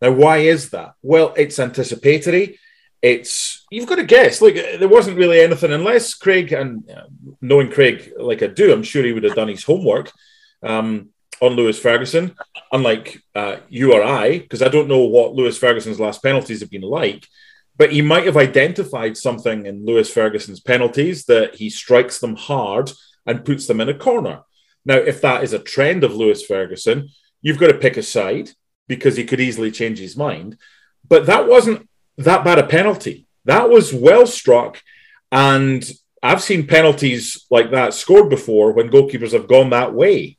[0.00, 0.94] Now, why is that?
[1.02, 2.58] Well, it's anticipatory
[3.02, 4.40] it's you've got to guess.
[4.40, 7.04] Like there wasn't really anything unless Craig and uh,
[7.40, 10.10] knowing Craig like I do, I'm sure he would have done his homework
[10.62, 12.34] um, on Lewis Ferguson.
[12.72, 16.70] Unlike uh, you or I, because I don't know what Lewis Ferguson's last penalties have
[16.70, 17.26] been like,
[17.78, 22.90] but he might have identified something in Lewis Ferguson's penalties that he strikes them hard
[23.26, 24.42] and puts them in a corner.
[24.84, 27.08] Now, if that is a trend of Lewis Ferguson,
[27.42, 28.50] you've got to pick a side
[28.88, 30.56] because he could easily change his mind.
[31.06, 33.26] But that wasn't that bad a penalty.
[33.44, 34.82] That was well struck.
[35.30, 35.88] And
[36.22, 40.38] I've seen penalties like that scored before when goalkeepers have gone that way.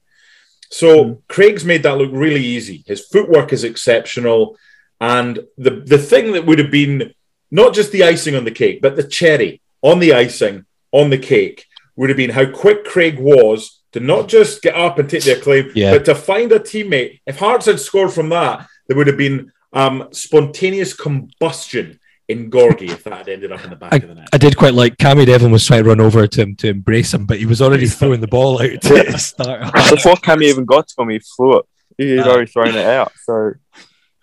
[0.69, 1.21] So mm.
[1.27, 2.83] Craig's made that look really easy.
[2.87, 4.57] His footwork is exceptional.
[4.99, 7.13] And the, the thing that would have been
[7.51, 11.17] not just the icing on the cake, but the cherry on the icing on the
[11.17, 15.23] cake would have been how quick Craig was to not just get up and take
[15.23, 15.91] the acclaim, yeah.
[15.91, 17.21] but to find a teammate.
[17.25, 22.89] If Hearts had scored from that, there would have been um, spontaneous combustion in Gorgie
[22.89, 24.29] if that had ended up in the back I, of the net.
[24.33, 27.13] I did quite like Cammy Devlin was trying to run over to him to embrace
[27.13, 29.73] him, but he was already throwing the ball out to start.
[29.89, 31.65] Before Cammy even got to him, he flew it.
[31.97, 33.11] He'd uh, already thrown it out.
[33.23, 33.53] So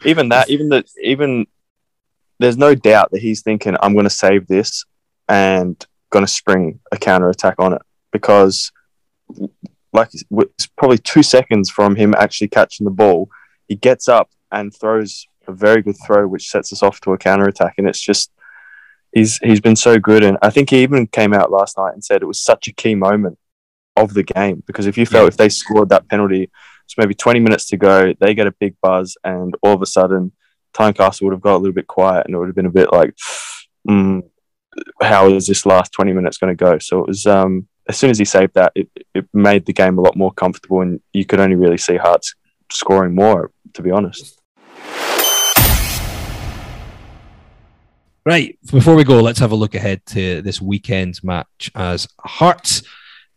[0.05, 1.47] even that, even that, even
[2.39, 4.85] there's no doubt that he's thinking, I'm going to save this
[5.29, 7.83] and going to spring a counter attack on it
[8.13, 8.73] because,
[9.93, 13.29] like, it's probably two seconds from him actually catching the ball.
[13.69, 17.19] He gets up and throws a very good throw, which sets us off to a
[17.19, 17.75] counter attack.
[17.79, 18.31] And it's just
[19.13, 20.25] he's he's been so good.
[20.25, 22.73] And I think he even came out last night and said it was such a
[22.73, 23.39] key moment
[23.97, 25.29] of the game because if you felt yeah.
[25.29, 26.51] if they scored that penalty,
[26.85, 29.87] it's maybe 20 minutes to go, they get a big buzz, and all of a
[29.87, 30.33] sudden,
[30.75, 32.93] Tynecastle would have got a little bit quiet, and it would have been a bit
[32.93, 33.15] like,
[33.89, 34.23] mm,
[35.01, 36.79] how is this last 20 minutes going to go?
[36.79, 37.27] So it was.
[37.27, 40.33] Um, as soon as he saved that, it, it made the game a lot more
[40.33, 42.35] comfortable, and you could only really see Hearts
[42.71, 44.41] scoring more, to be honest.
[48.27, 52.83] Right, before we go, let's have a look ahead to this weekend's match as Hearts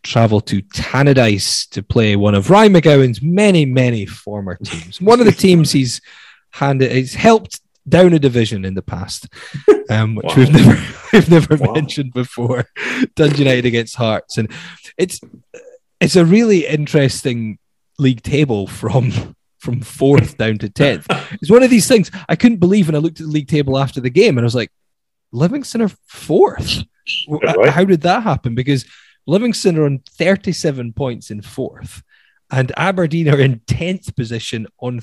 [0.02, 5.02] travel to Tannadice to play one of Ryan McGowan's many, many former teams.
[5.02, 6.00] One of the teams he's
[6.52, 9.28] handed, he's helped down a division in the past,
[9.90, 10.36] um, which wow.
[10.36, 10.84] we've never
[11.14, 11.74] we've never wow.
[11.74, 12.66] mentioned before.
[13.16, 14.52] Dundee United against Hearts, and
[14.98, 15.20] it's
[16.00, 17.60] it's a really interesting
[17.98, 21.08] league table from from fourth down to tenth.
[21.42, 23.78] It's one of these things I couldn't believe when I looked at the league table
[23.78, 24.72] after the game and I was like,
[25.34, 26.84] Livingston are fourth.
[27.28, 27.70] Right.
[27.70, 28.56] How did that happen?
[28.56, 28.86] Because
[29.26, 32.02] Livingston are on 37 points in fourth,
[32.50, 35.02] and Aberdeen are in 10th position on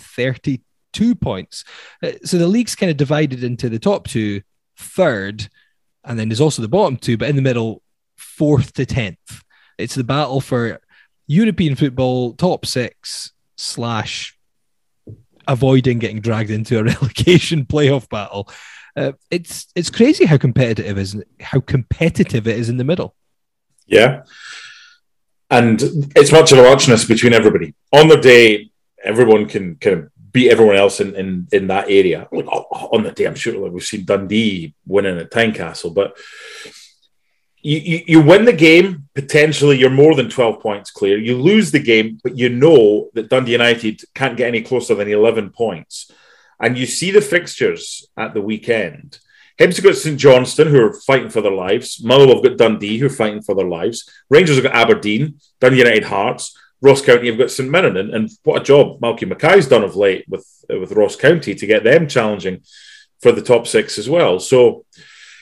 [0.94, 1.64] 32 points.
[2.02, 4.42] Uh, so the league's kind of divided into the top two,
[4.76, 5.48] third,
[6.04, 7.82] and then there's also the bottom two, but in the middle,
[8.16, 9.42] fourth to 10th.
[9.78, 10.80] It's the battle for
[11.26, 14.36] European football top six slash
[15.46, 18.48] avoiding getting dragged into a relegation playoff battle.
[18.96, 23.16] Uh, it's it's crazy how competitive is how competitive it is in the middle.
[23.86, 24.22] Yeah,
[25.50, 25.82] and
[26.14, 27.74] it's much of a muchness between everybody.
[27.92, 28.70] On the day,
[29.02, 32.28] everyone can kind of beat everyone else in in, in that area.
[32.30, 36.18] Like, on the day, I'm sure like we've seen Dundee winning at Tynecastle, but
[37.62, 41.16] you, you, you win the game, potentially you're more than 12 points clear.
[41.16, 45.08] You lose the game, but you know that Dundee United can't get any closer than
[45.08, 46.10] 11 points.
[46.60, 49.18] And you see the fixtures at the weekend.
[49.58, 52.04] Hibs have got St Johnstone, who are fighting for their lives.
[52.04, 54.10] Motherwell have got Dundee, who are fighting for their lives.
[54.28, 56.58] Rangers have got Aberdeen, Dundee United Hearts.
[56.84, 57.96] Ross County have got St Mirren.
[57.96, 61.66] And, and what a job Malky Mackay's done of late with, with Ross County to
[61.66, 62.60] get them challenging
[63.22, 64.38] for the top six as well.
[64.38, 64.84] So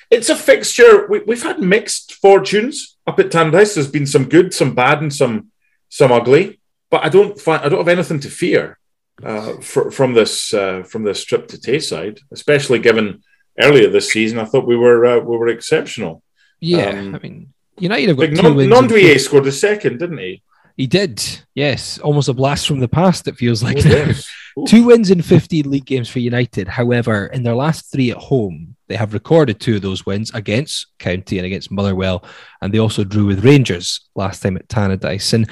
[0.08, 1.08] it's a fixture.
[1.08, 3.74] We, have had mixed fortunes up at Tannadice.
[3.74, 5.48] There's been some good, some bad, and some
[5.88, 6.60] some ugly.
[6.90, 8.78] But I don't find I don't have anything to fear
[9.24, 13.24] uh, for, from this uh, from this trip to Tayside, especially given
[13.58, 14.38] earlier this season.
[14.38, 16.22] I thought we were uh, we were exceptional
[16.60, 20.18] Yeah, Um, I mean, United have got Like two non- Nondouillet scored the second, didn't
[20.18, 20.42] he?
[20.76, 21.22] He did,
[21.54, 21.98] yes.
[21.98, 23.78] Almost a blast from the past, it feels like.
[23.84, 24.66] Oh.
[24.66, 26.68] Two wins in 15 league games for United.
[26.68, 30.88] However, in their last three at home, they have recorded two of those wins against
[30.98, 32.24] County and against Motherwell.
[32.60, 35.32] And they also drew with Rangers last time at Tannadice.
[35.32, 35.48] And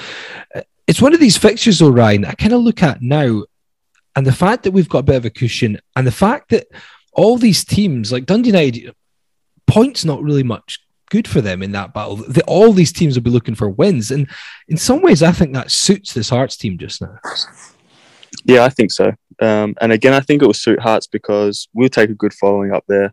[0.54, 3.44] uh, it's one of these fixtures, though, Ryan, I kind of look at now.
[4.16, 6.66] And the fact that we've got a bit of a cushion and the fact that
[7.12, 8.94] all these teams, like Dundee United,
[9.66, 10.80] points not really much
[11.10, 12.16] good for them in that battle.
[12.16, 14.10] The, all these teams will be looking for wins.
[14.10, 14.28] And
[14.68, 17.18] in some ways, I think that suits this Hearts team just now.
[18.44, 19.12] Yeah, I think so.
[19.40, 22.72] Um, and again, I think it will suit Hearts because we'll take a good following
[22.72, 23.12] up there.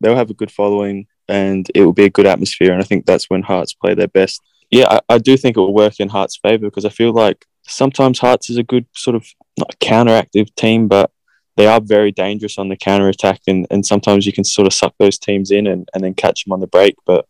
[0.00, 2.72] They'll have a good following, and it will be a good atmosphere.
[2.72, 4.40] And I think that's when Hearts play their best.
[4.70, 7.44] Yeah, I, I do think it will work in Hearts' favour because I feel like
[7.66, 9.26] sometimes Hearts is a good sort of
[9.58, 11.10] not counteractive team, but
[11.56, 14.72] they are very dangerous on the counter attack, and, and sometimes you can sort of
[14.72, 16.96] suck those teams in and, and then catch them on the break.
[17.06, 17.26] But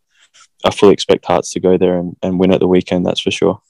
[0.64, 3.04] I fully expect Hearts to go there and, and win at the weekend.
[3.06, 3.60] That's for sure.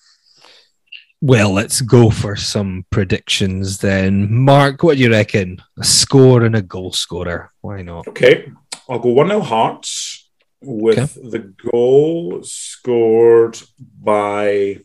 [1.20, 4.30] Well, let's go for some predictions then.
[4.30, 5.62] Mark, what do you reckon?
[5.78, 7.51] A score and a goal scorer.
[7.62, 8.07] Why not?
[8.09, 8.53] Okay,
[8.88, 10.30] I'll go 1 0 Hearts
[10.61, 14.80] with the goal scored by.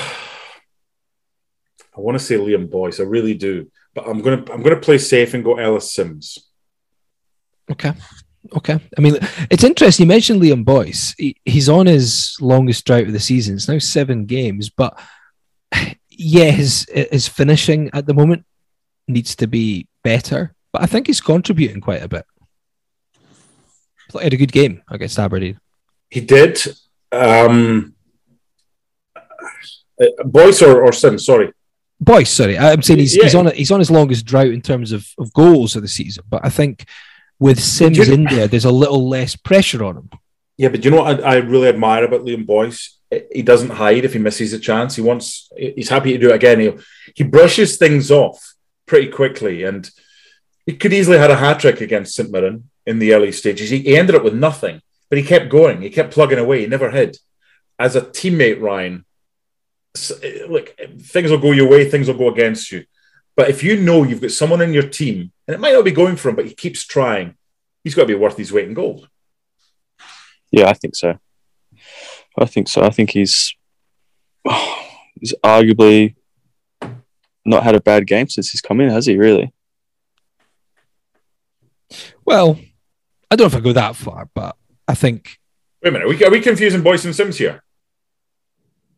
[1.96, 4.98] I want to say Liam Boyce, I really do, but I'm gonna I'm gonna play
[4.98, 6.38] safe and go Ellis Sims.
[7.70, 7.92] Okay.
[8.52, 8.78] Okay.
[8.96, 9.18] I mean,
[9.50, 10.04] it's interesting.
[10.04, 11.14] You mentioned Liam Boyce.
[11.16, 13.54] He, he's on his longest drought of the season.
[13.54, 14.98] It's now seven games, but
[16.10, 18.44] yeah, his his finishing at the moment
[19.08, 20.54] needs to be better.
[20.72, 22.26] But I think he's contributing quite a bit.
[24.12, 25.58] He had a good game against Aberdeen.
[26.10, 26.60] He did.
[27.10, 27.94] Um,
[30.00, 31.52] uh, Boyce or, or Sims, sorry.
[32.00, 35.06] Boyce, sorry, I'm saying he's, he's on he's on his longest drought in terms of,
[35.18, 36.24] of goals of the season.
[36.28, 36.86] But I think
[37.38, 40.10] with Sims you- in there, there's a little less pressure on him.
[40.56, 42.96] Yeah, but you know what I, I really admire about Liam Boyce?
[43.32, 44.96] He doesn't hide if he misses a chance.
[44.96, 45.48] He wants.
[45.56, 46.60] He's happy to do it again.
[46.60, 46.72] He
[47.14, 48.54] he brushes things off
[48.86, 49.88] pretty quickly, and
[50.66, 53.70] he could easily had a hat trick against St Mirren in the early stages.
[53.70, 54.80] He, he ended up with nothing,
[55.10, 55.82] but he kept going.
[55.82, 56.60] He kept plugging away.
[56.60, 57.18] He never hid.
[57.78, 59.04] As a teammate, Ryan,
[59.96, 62.84] s- eh, look, things will go your way, things will go against you.
[63.36, 65.90] But if you know you've got someone in your team, and it might not be
[65.90, 67.36] going for him, but he keeps trying,
[67.82, 69.08] he's got to be worth his weight in gold.
[70.50, 71.18] Yeah, I think so.
[72.38, 72.82] I think so.
[72.82, 73.54] I think he's
[75.20, 76.14] he's arguably
[77.44, 79.16] not had a bad game since he's come in, has he?
[79.16, 79.52] Really?
[82.24, 82.58] Well,
[83.30, 84.56] I don't know if I go that far, but
[84.86, 85.38] I think
[85.84, 87.62] Wait a minute, are we, are we confusing Boyce and Sims here?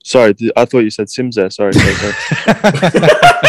[0.04, 1.50] Sorry, I thought you said Sims there.
[1.50, 2.12] Sorry, sorry, sorry.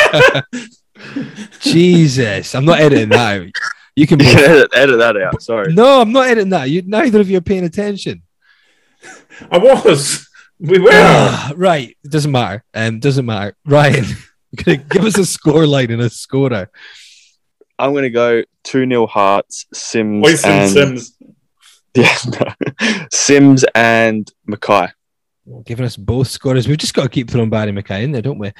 [1.59, 3.47] Jesus, I'm not editing that out.
[3.95, 4.19] You can.
[4.19, 5.41] You can edit, edit that out.
[5.41, 5.73] Sorry.
[5.73, 6.69] No, I'm not editing that.
[6.69, 8.21] You, neither of you are paying attention.
[9.49, 10.27] I was.
[10.59, 10.89] We were.
[10.91, 12.63] Ah, right, it doesn't matter.
[12.73, 13.55] Um, doesn't matter.
[13.65, 14.05] Ryan,
[14.55, 16.69] give us a score line and a scorer.
[17.79, 21.13] I'm going to go 2 0 Hearts, Sims, Boyce and and Sims.
[21.95, 23.07] Yeah, no.
[23.11, 24.89] Sims and Mackay.
[25.65, 26.67] Giving us both scorers.
[26.67, 28.51] We've just got to keep throwing Barry Mackay in there, don't we?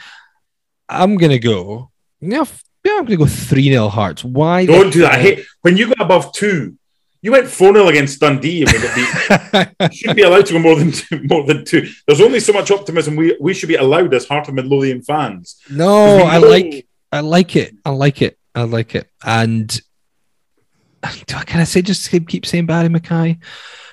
[0.90, 1.92] I'm gonna go.
[2.20, 2.44] Yeah,
[2.86, 4.24] I'm gonna go three 0 Hearts.
[4.24, 4.66] Why?
[4.66, 5.14] Don't do that.
[5.14, 6.78] I hate when you got above two.
[7.22, 9.68] You went 4 0 against Dundee and we beat.
[9.92, 11.24] You shouldn't be allowed to go more than two.
[11.24, 11.90] More than two.
[12.06, 15.58] There's only so much optimism we, we should be allowed as Heart of Midlothian fans.
[15.70, 16.88] no, I like.
[17.12, 17.76] I like it.
[17.86, 18.38] I like it.
[18.54, 19.10] I like it.
[19.26, 19.82] And
[21.04, 23.38] uh, do I can I say just keep, keep saying Barry Mackay?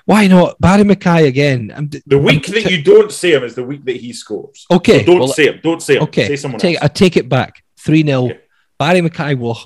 [0.07, 1.73] Why not Barry Mackay again?
[1.75, 4.67] I'm, The week that you don't say him is the week that he scores.
[4.71, 5.61] okay, So don't well, say him.
[5.63, 6.03] Don't say him.
[6.05, 6.85] okay, Say someone take, else.
[6.85, 7.65] I take it back.
[7.79, 8.41] Three 0 Okay.
[8.79, 9.59] Barry Mackay will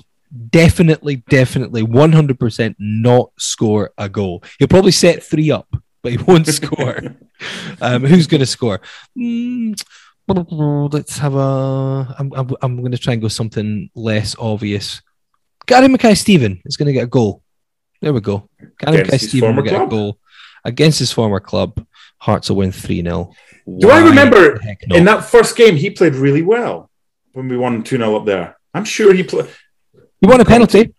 [0.49, 4.43] definitely, definitely, one hundred percent not score a goal.
[4.59, 5.67] He'll probably set three up,
[6.03, 7.15] but he won't score.
[7.81, 8.79] um, who's going to score?
[9.17, 9.81] Mm,
[10.93, 12.15] let's have a.
[12.19, 15.01] I'm, I'm, I'm going to try and go something less obvious.
[15.65, 17.43] Gary Mackay Steven is going to get a goal.
[18.01, 18.47] There we go.
[18.79, 20.17] Gary Mackay Steven will get a goal
[20.65, 21.85] against his former club.
[22.19, 23.31] Hearts will win 3 0.
[23.79, 24.97] Do I remember not?
[24.97, 26.89] In that first game, he played really well
[27.33, 28.57] when we won 2 0 up there.
[28.73, 29.49] I'm sure he played.
[30.21, 30.93] He won a penalty.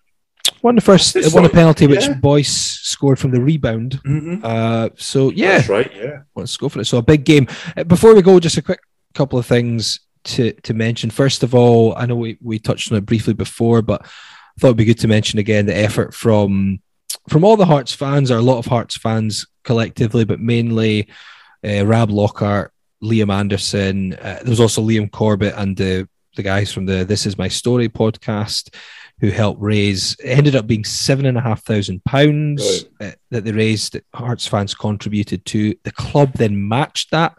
[0.62, 1.16] Won the first.
[1.34, 2.14] Won a penalty which yeah.
[2.14, 4.00] Boyce scored from the rebound.
[4.06, 4.40] Mhm.
[4.42, 5.90] Uh, so yeah, That's right.
[5.94, 6.20] Yeah.
[6.34, 6.86] let's go for it.
[6.86, 7.46] So a big game.
[7.76, 8.80] Uh, Before we go, just a quick
[9.14, 11.10] couple of things to to mention.
[11.10, 14.68] First of all, I know we, we touched on it briefly before, but I thought
[14.68, 16.80] it'd be good to mention again the effort from
[17.28, 21.08] from all the Hearts fans, or a lot of Hearts fans collectively, but mainly
[21.66, 24.14] uh, Rab Lockhart, Liam Anderson.
[24.14, 27.48] Uh, there was also Liam Corbett and the the guys from the This Is My
[27.48, 28.74] Story podcast
[29.20, 30.16] who helped raise.
[30.20, 33.92] It ended up being seven and a half thousand pounds uh, that they raised.
[33.92, 35.74] That Hearts fans contributed to.
[35.82, 37.36] The club then matched that,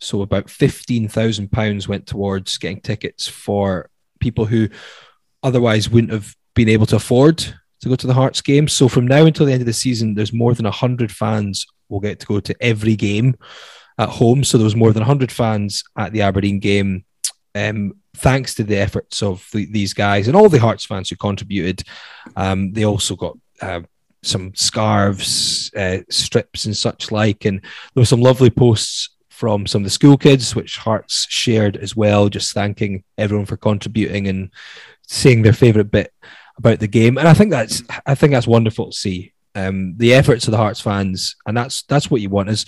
[0.00, 3.90] so about fifteen thousand pounds went towards getting tickets for
[4.20, 4.68] people who
[5.42, 8.68] otherwise wouldn't have been able to afford to go to the Hearts game.
[8.68, 12.00] So from now until the end of the season, there's more than hundred fans will
[12.00, 13.36] get to go to every game
[13.98, 14.44] at home.
[14.44, 17.04] So there was more than 100 fans at the Aberdeen game.
[17.54, 21.16] Um, thanks to the efforts of the, these guys and all the Hearts fans who
[21.16, 21.82] contributed.
[22.36, 23.80] Um, they also got uh,
[24.22, 27.44] some scarves, uh, strips, and such like.
[27.44, 31.76] And there were some lovely posts from some of the school kids, which Hearts shared
[31.76, 34.50] as well, just thanking everyone for contributing and
[35.02, 36.12] saying their favourite bit
[36.58, 37.16] about the game.
[37.16, 39.32] And I think that's I think that's wonderful to see.
[39.54, 42.50] Um, the efforts of the Hearts fans, and that's that's what you want.
[42.50, 42.66] Is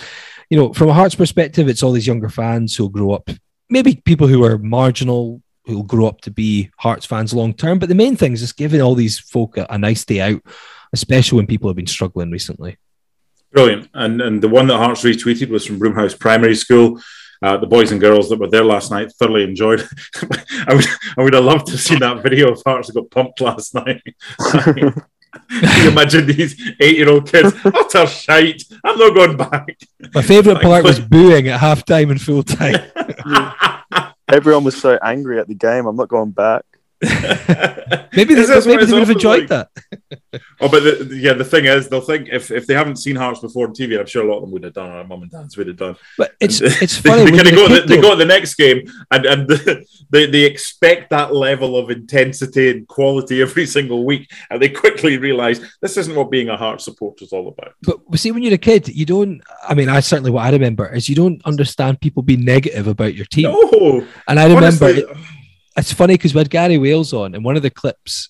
[0.49, 3.29] you know, from a Hearts perspective, it's all these younger fans who'll grow up,
[3.69, 7.79] maybe people who are marginal, who'll grow up to be Hearts fans long term.
[7.79, 10.43] But the main thing is just giving all these folk a, a nice day out,
[10.93, 12.79] especially when people have been struggling recently.
[13.53, 13.89] Brilliant.
[13.95, 17.01] And and the one that Hearts retweeted was from Broomhouse Primary School.
[17.43, 19.81] Uh, the boys and girls that were there last night thoroughly enjoyed.
[20.67, 20.87] I would
[21.17, 24.03] I would have loved to see that video of Hearts that got pumped last night.
[24.51, 24.77] Can
[25.51, 27.55] you imagine these eight-year-old kids?
[27.65, 28.63] Utter shite.
[28.85, 29.79] I'm not going back.
[30.15, 32.91] My favourite part was booing at half time and full time.
[34.29, 35.87] Everyone was so angry at the game.
[35.87, 36.65] I'm not going back.
[37.03, 37.15] maybe
[38.35, 39.69] they, maybe they would have enjoyed like?
[39.71, 39.71] that.
[40.61, 43.41] oh, but the, yeah, the thing is, they'll think if, if they haven't seen Hearts
[43.41, 45.31] before on TV, I'm sure a lot of them would have done, or mum and
[45.31, 45.97] dads would have done.
[46.19, 47.31] But it's it's funny.
[47.31, 50.45] they, they, go, the, they go to the next game and and the, they they
[50.45, 55.97] expect that level of intensity and quality every single week, and they quickly realise this
[55.97, 57.75] isn't what being a Hearts supporter is all about.
[57.81, 59.41] But see, when you're a kid, you don't.
[59.67, 63.15] I mean, I certainly what I remember is you don't understand people being negative about
[63.15, 63.45] your team.
[63.45, 64.85] No, and I remember.
[64.85, 65.17] Honestly, it,
[65.81, 68.29] it's funny because we had Gary Wales on, and one of the clips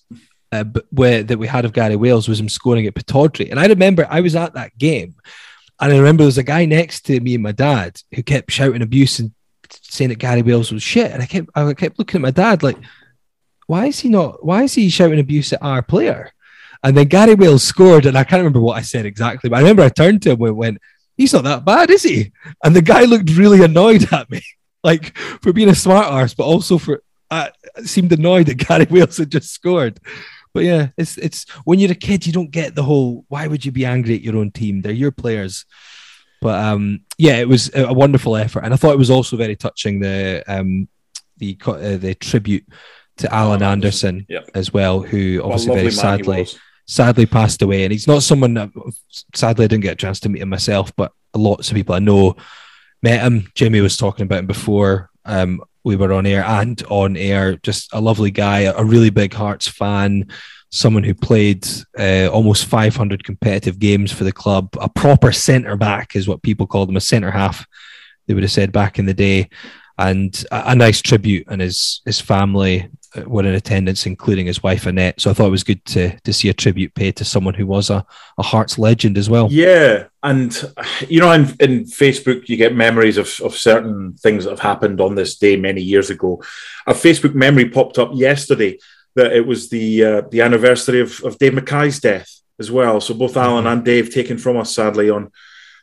[0.51, 3.67] uh, where that we had of Gary Wales was him scoring at Pittodrie, and I
[3.67, 5.15] remember I was at that game,
[5.79, 8.51] and I remember there was a guy next to me and my dad who kept
[8.51, 9.31] shouting abuse and
[9.69, 12.63] saying that Gary Wales was shit, and I kept I kept looking at my dad
[12.63, 12.77] like,
[13.67, 14.45] why is he not?
[14.45, 16.31] Why is he shouting abuse at our player?
[16.83, 19.59] And then Gary Wales scored, and I can't remember what I said exactly, but I
[19.59, 20.77] remember I turned to him and went,
[21.15, 22.31] "He's not that bad, is he?"
[22.63, 24.41] And the guy looked really annoyed at me,
[24.83, 27.51] like for being a smart arse, but also for I
[27.83, 29.99] seemed annoyed that Gary Wales had just scored.
[30.53, 33.65] But yeah, it's it's when you're a kid, you don't get the whole why would
[33.65, 34.81] you be angry at your own team?
[34.81, 35.65] They're your players.
[36.41, 39.55] But um, yeah, it was a wonderful effort, and I thought it was also very
[39.55, 40.89] touching the um,
[41.37, 42.65] the uh, the tribute
[43.17, 44.49] to Alan oh, Anderson yep.
[44.53, 46.47] as well, who obviously very sadly
[46.87, 48.71] sadly passed away, and he's not someone that
[49.33, 51.99] sadly I didn't get a chance to meet him myself, but lots of people I
[51.99, 52.35] know
[53.01, 53.49] met him.
[53.55, 55.09] Jimmy was talking about him before.
[55.23, 57.57] Um, we were on air and on air.
[57.57, 60.27] Just a lovely guy, a really big Hearts fan,
[60.69, 61.67] someone who played
[61.99, 66.67] uh, almost 500 competitive games for the club, a proper centre back is what people
[66.67, 67.65] called him, a centre half,
[68.27, 69.49] they would have said back in the day.
[69.97, 72.89] And a, a nice tribute, and his his family
[73.25, 75.19] were in attendance, including his wife Annette.
[75.19, 77.67] So I thought it was good to to see a tribute paid to someone who
[77.67, 78.05] was a,
[78.37, 79.47] a Hearts legend as well.
[79.51, 80.73] Yeah, and
[81.07, 85.01] you know, in, in Facebook, you get memories of, of certain things that have happened
[85.01, 86.41] on this day many years ago.
[86.87, 88.79] A Facebook memory popped up yesterday
[89.15, 93.01] that it was the uh, the anniversary of, of Dave Mackay's death as well.
[93.01, 93.73] So both Alan mm-hmm.
[93.73, 95.31] and Dave taken from us sadly on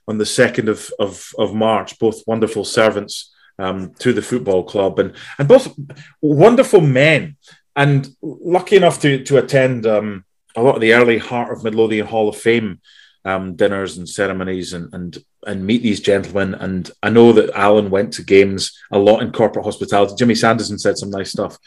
[0.07, 1.99] on the second of, of of March.
[1.99, 5.75] Both wonderful servants um, to the football club, and and both
[6.21, 7.37] wonderful men,
[7.77, 10.25] and lucky enough to to attend um,
[10.57, 12.81] a lot of the early Heart of Midlothian Hall of Fame
[13.25, 16.55] um, dinners and ceremonies, and and and meet these gentlemen.
[16.55, 20.15] And I know that Alan went to games a lot in corporate hospitality.
[20.19, 21.59] Jimmy Sandison said some nice stuff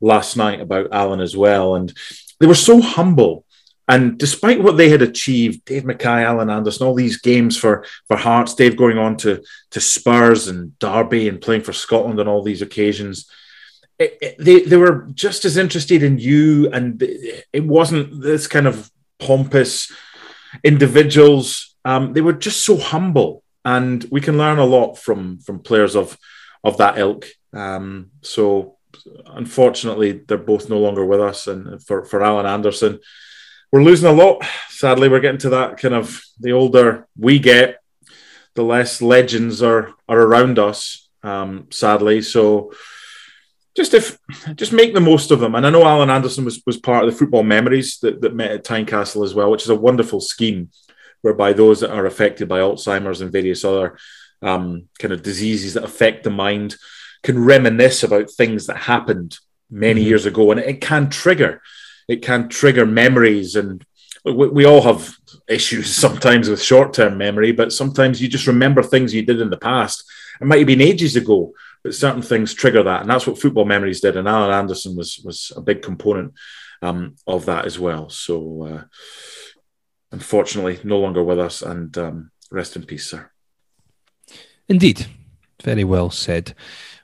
[0.00, 1.92] last night about Alan as well, and
[2.40, 3.44] they were so humble
[3.86, 8.16] and despite what they had achieved, Dave Mackay, Alan Anderson, all these games for, for
[8.16, 12.42] Hearts, Dave going on to, to Spurs and Derby and playing for Scotland on all
[12.42, 13.30] these occasions,
[13.98, 16.70] it, it, they, they were just as interested in you.
[16.70, 19.92] And it wasn't this kind of pompous
[20.62, 21.76] individuals.
[21.84, 23.42] Um, they were just so humble.
[23.66, 26.16] And we can learn a lot from, from players of,
[26.62, 27.26] of that ilk.
[27.52, 28.76] Um, so
[29.26, 31.46] unfortunately, they're both no longer with us.
[31.48, 33.00] And for, for Alan Anderson,
[33.74, 34.44] we're losing a lot.
[34.68, 37.82] Sadly, we're getting to that kind of the older we get,
[38.54, 41.08] the less legends are are around us.
[41.24, 42.72] Um, sadly, so
[43.76, 44.16] just if
[44.54, 45.56] just make the most of them.
[45.56, 48.52] And I know Alan Anderson was was part of the football memories that, that met
[48.52, 50.70] at Tynecastle as well, which is a wonderful scheme
[51.22, 53.98] whereby those that are affected by Alzheimer's and various other
[54.40, 56.76] um, kind of diseases that affect the mind
[57.24, 59.36] can reminisce about things that happened
[59.68, 60.10] many mm-hmm.
[60.10, 61.60] years ago, and it can trigger
[62.08, 63.84] it can trigger memories, and
[64.24, 65.16] we, we all have
[65.48, 69.56] issues sometimes with short-term memory, but sometimes you just remember things you did in the
[69.56, 70.04] past.
[70.40, 71.52] It might have been ages ago,
[71.82, 74.16] but certain things trigger that, and that's what football memories did.
[74.16, 76.34] And Alan Anderson was was a big component
[76.82, 78.10] um, of that as well.
[78.10, 78.84] So, uh,
[80.10, 83.30] unfortunately, no longer with us, and um, rest in peace, sir.
[84.68, 85.06] Indeed.
[85.62, 86.54] Very well said.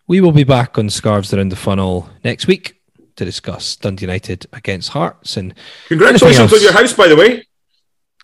[0.06, 2.79] We will be back on Scarves Around the Funnel next week
[3.20, 5.54] to discuss Dundee United against Hearts and
[5.88, 7.46] congratulations on your house, by the way.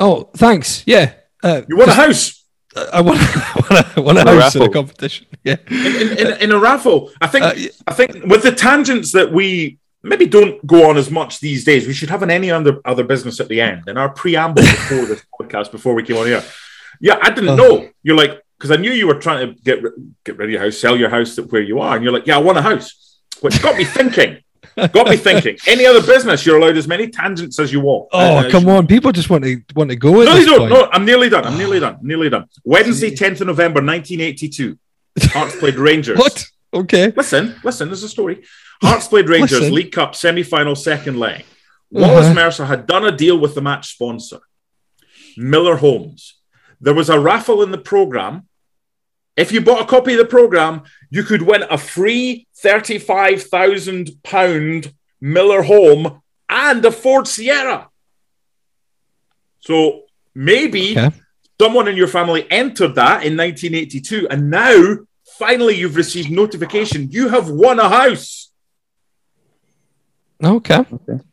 [0.00, 0.82] Oh, thanks.
[0.86, 2.44] Yeah, uh, you won a house.
[2.92, 5.26] I won, I won a, won a house in a competition.
[5.44, 7.10] Yeah, in, in, in, in a raffle.
[7.20, 7.44] I think.
[7.44, 7.54] Uh,
[7.86, 11.86] I think with the tangents that we maybe don't go on as much these days.
[11.86, 15.04] We should have an any other other business at the end in our preamble before
[15.04, 16.42] this podcast before we came on here.
[17.00, 17.88] Yeah, I didn't uh, know.
[18.02, 19.82] You're like because I knew you were trying to get
[20.24, 22.26] get rid of your house, sell your house that where you are, and you're like,
[22.26, 24.38] yeah, I want a house, which got me thinking.
[24.76, 25.56] Got me thinking.
[25.66, 28.08] Any other business, you're allowed as many tangents as you want.
[28.12, 28.86] Oh, uh, come on!
[28.86, 30.12] People just want to want to go.
[30.24, 30.68] No, you don't.
[30.68, 31.44] No, I'm nearly done.
[31.44, 31.98] I'm nearly done.
[32.02, 32.46] Nearly done.
[32.64, 34.78] Wednesday, 10th of November, 1982.
[35.30, 36.18] Hearts played Rangers.
[36.18, 36.46] what?
[36.74, 37.12] Okay.
[37.16, 37.88] Listen, listen.
[37.88, 38.44] There's a story.
[38.82, 39.74] Hearts played Rangers listen.
[39.74, 41.44] League Cup semi-final second leg.
[41.90, 42.34] Wallace uh-huh.
[42.34, 44.40] Mercer had done a deal with the match sponsor,
[45.36, 46.34] Miller Homes.
[46.80, 48.48] There was a raffle in the program.
[49.36, 55.62] If you bought a copy of the program, you could win a free £35,000 Miller
[55.62, 57.88] home and a Ford Sierra.
[59.60, 60.02] So
[60.34, 61.14] maybe okay.
[61.60, 64.98] someone in your family entered that in 1982, and now
[65.38, 68.50] finally you've received notification you have won a house.
[70.42, 70.78] Okay.
[70.78, 71.24] Oh, okay.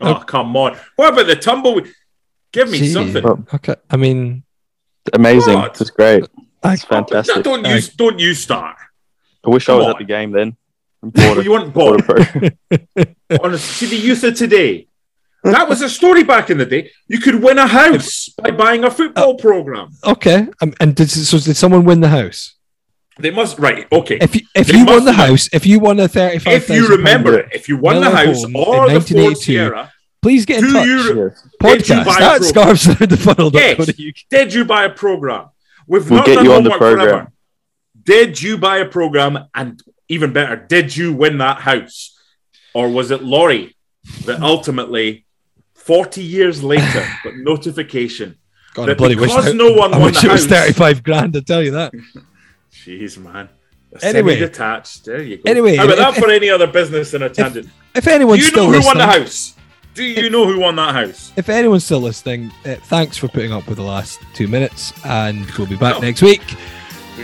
[0.00, 0.76] Oh, come on.
[0.96, 1.92] What about the tumbleweed?
[2.52, 2.92] Give me Gee.
[2.92, 3.24] something.
[3.54, 3.76] Okay.
[3.90, 4.44] I mean,
[5.12, 5.58] amazing.
[5.58, 6.24] It's great.
[6.64, 7.42] It's fantastic.
[7.44, 8.76] Don't you don't you start.
[9.44, 9.92] I wish Come I was on.
[9.92, 10.56] at the game then.
[11.44, 12.00] you want Bob?
[13.42, 14.88] Honestly, see the youth of today.
[15.44, 16.90] That was a story back in the day.
[17.06, 19.90] You could win a house by buying a football uh, program.
[20.04, 21.38] Okay, um, and did so?
[21.38, 22.56] Did someone win the house?
[23.18, 23.86] They must right.
[23.90, 24.18] Okay.
[24.20, 27.38] If you, if you won the house, if you won a thirty-five, if you remember
[27.38, 30.86] it, if you won the house or the Ford Sierra, please get in touch.
[30.86, 31.32] You,
[31.62, 33.50] Podcast that scarves the funnel.
[33.52, 33.90] Yes.
[34.30, 35.50] Did you buy a program?
[35.88, 37.32] We've we'll not done homework forever.
[38.00, 39.48] Did you buy a program?
[39.54, 42.16] And even better, did you win that house?
[42.74, 43.76] Or was it Laurie
[44.26, 45.26] that ultimately,
[45.74, 48.38] 40 years later, got notification
[48.74, 51.32] God, that because wish no one I won wish the it house, was 35 grand,
[51.32, 51.92] to tell you that.
[52.72, 53.48] Jeez, man.
[54.02, 55.06] Anyway, detached.
[55.06, 55.50] There you go.
[55.50, 57.66] Anyway, how about if, that for any other business in a tangent?
[57.94, 59.54] If, if anyone's you still know who listening, won the house?
[59.98, 61.32] Do you if, know who won that house?
[61.34, 65.42] If anyone's still listening, uh, thanks for putting up with the last two minutes, and
[65.58, 66.54] we'll be back next week.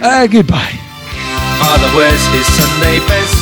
[0.03, 0.75] Uh, goodbye.
[1.63, 3.39] Father wears his Sunday best.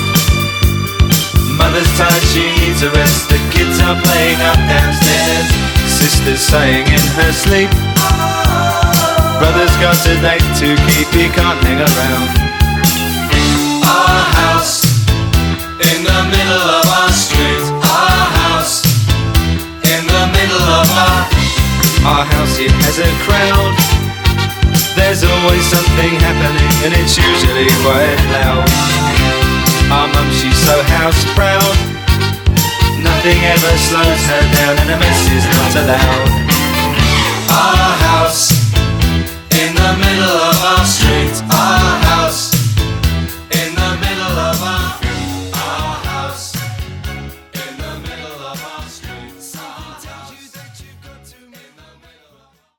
[1.56, 3.32] Mother's tired, she needs a rest.
[3.32, 5.48] The kids are playing up downstairs.
[5.88, 7.72] Sister's sighing in her sleep.
[9.40, 12.28] Brother's got a date to keep, he can't hang around.
[13.80, 14.84] Our house
[15.88, 16.71] in the middle
[22.04, 22.58] our house.
[22.58, 23.74] It has a crowd.
[24.98, 28.66] There's always something happening, and it's usually quite loud.
[29.90, 31.74] Our mum, she's so house proud.
[32.98, 36.28] Nothing ever slows her down, and a mess is not allowed.
[37.50, 38.50] Our house
[39.54, 40.52] in the middle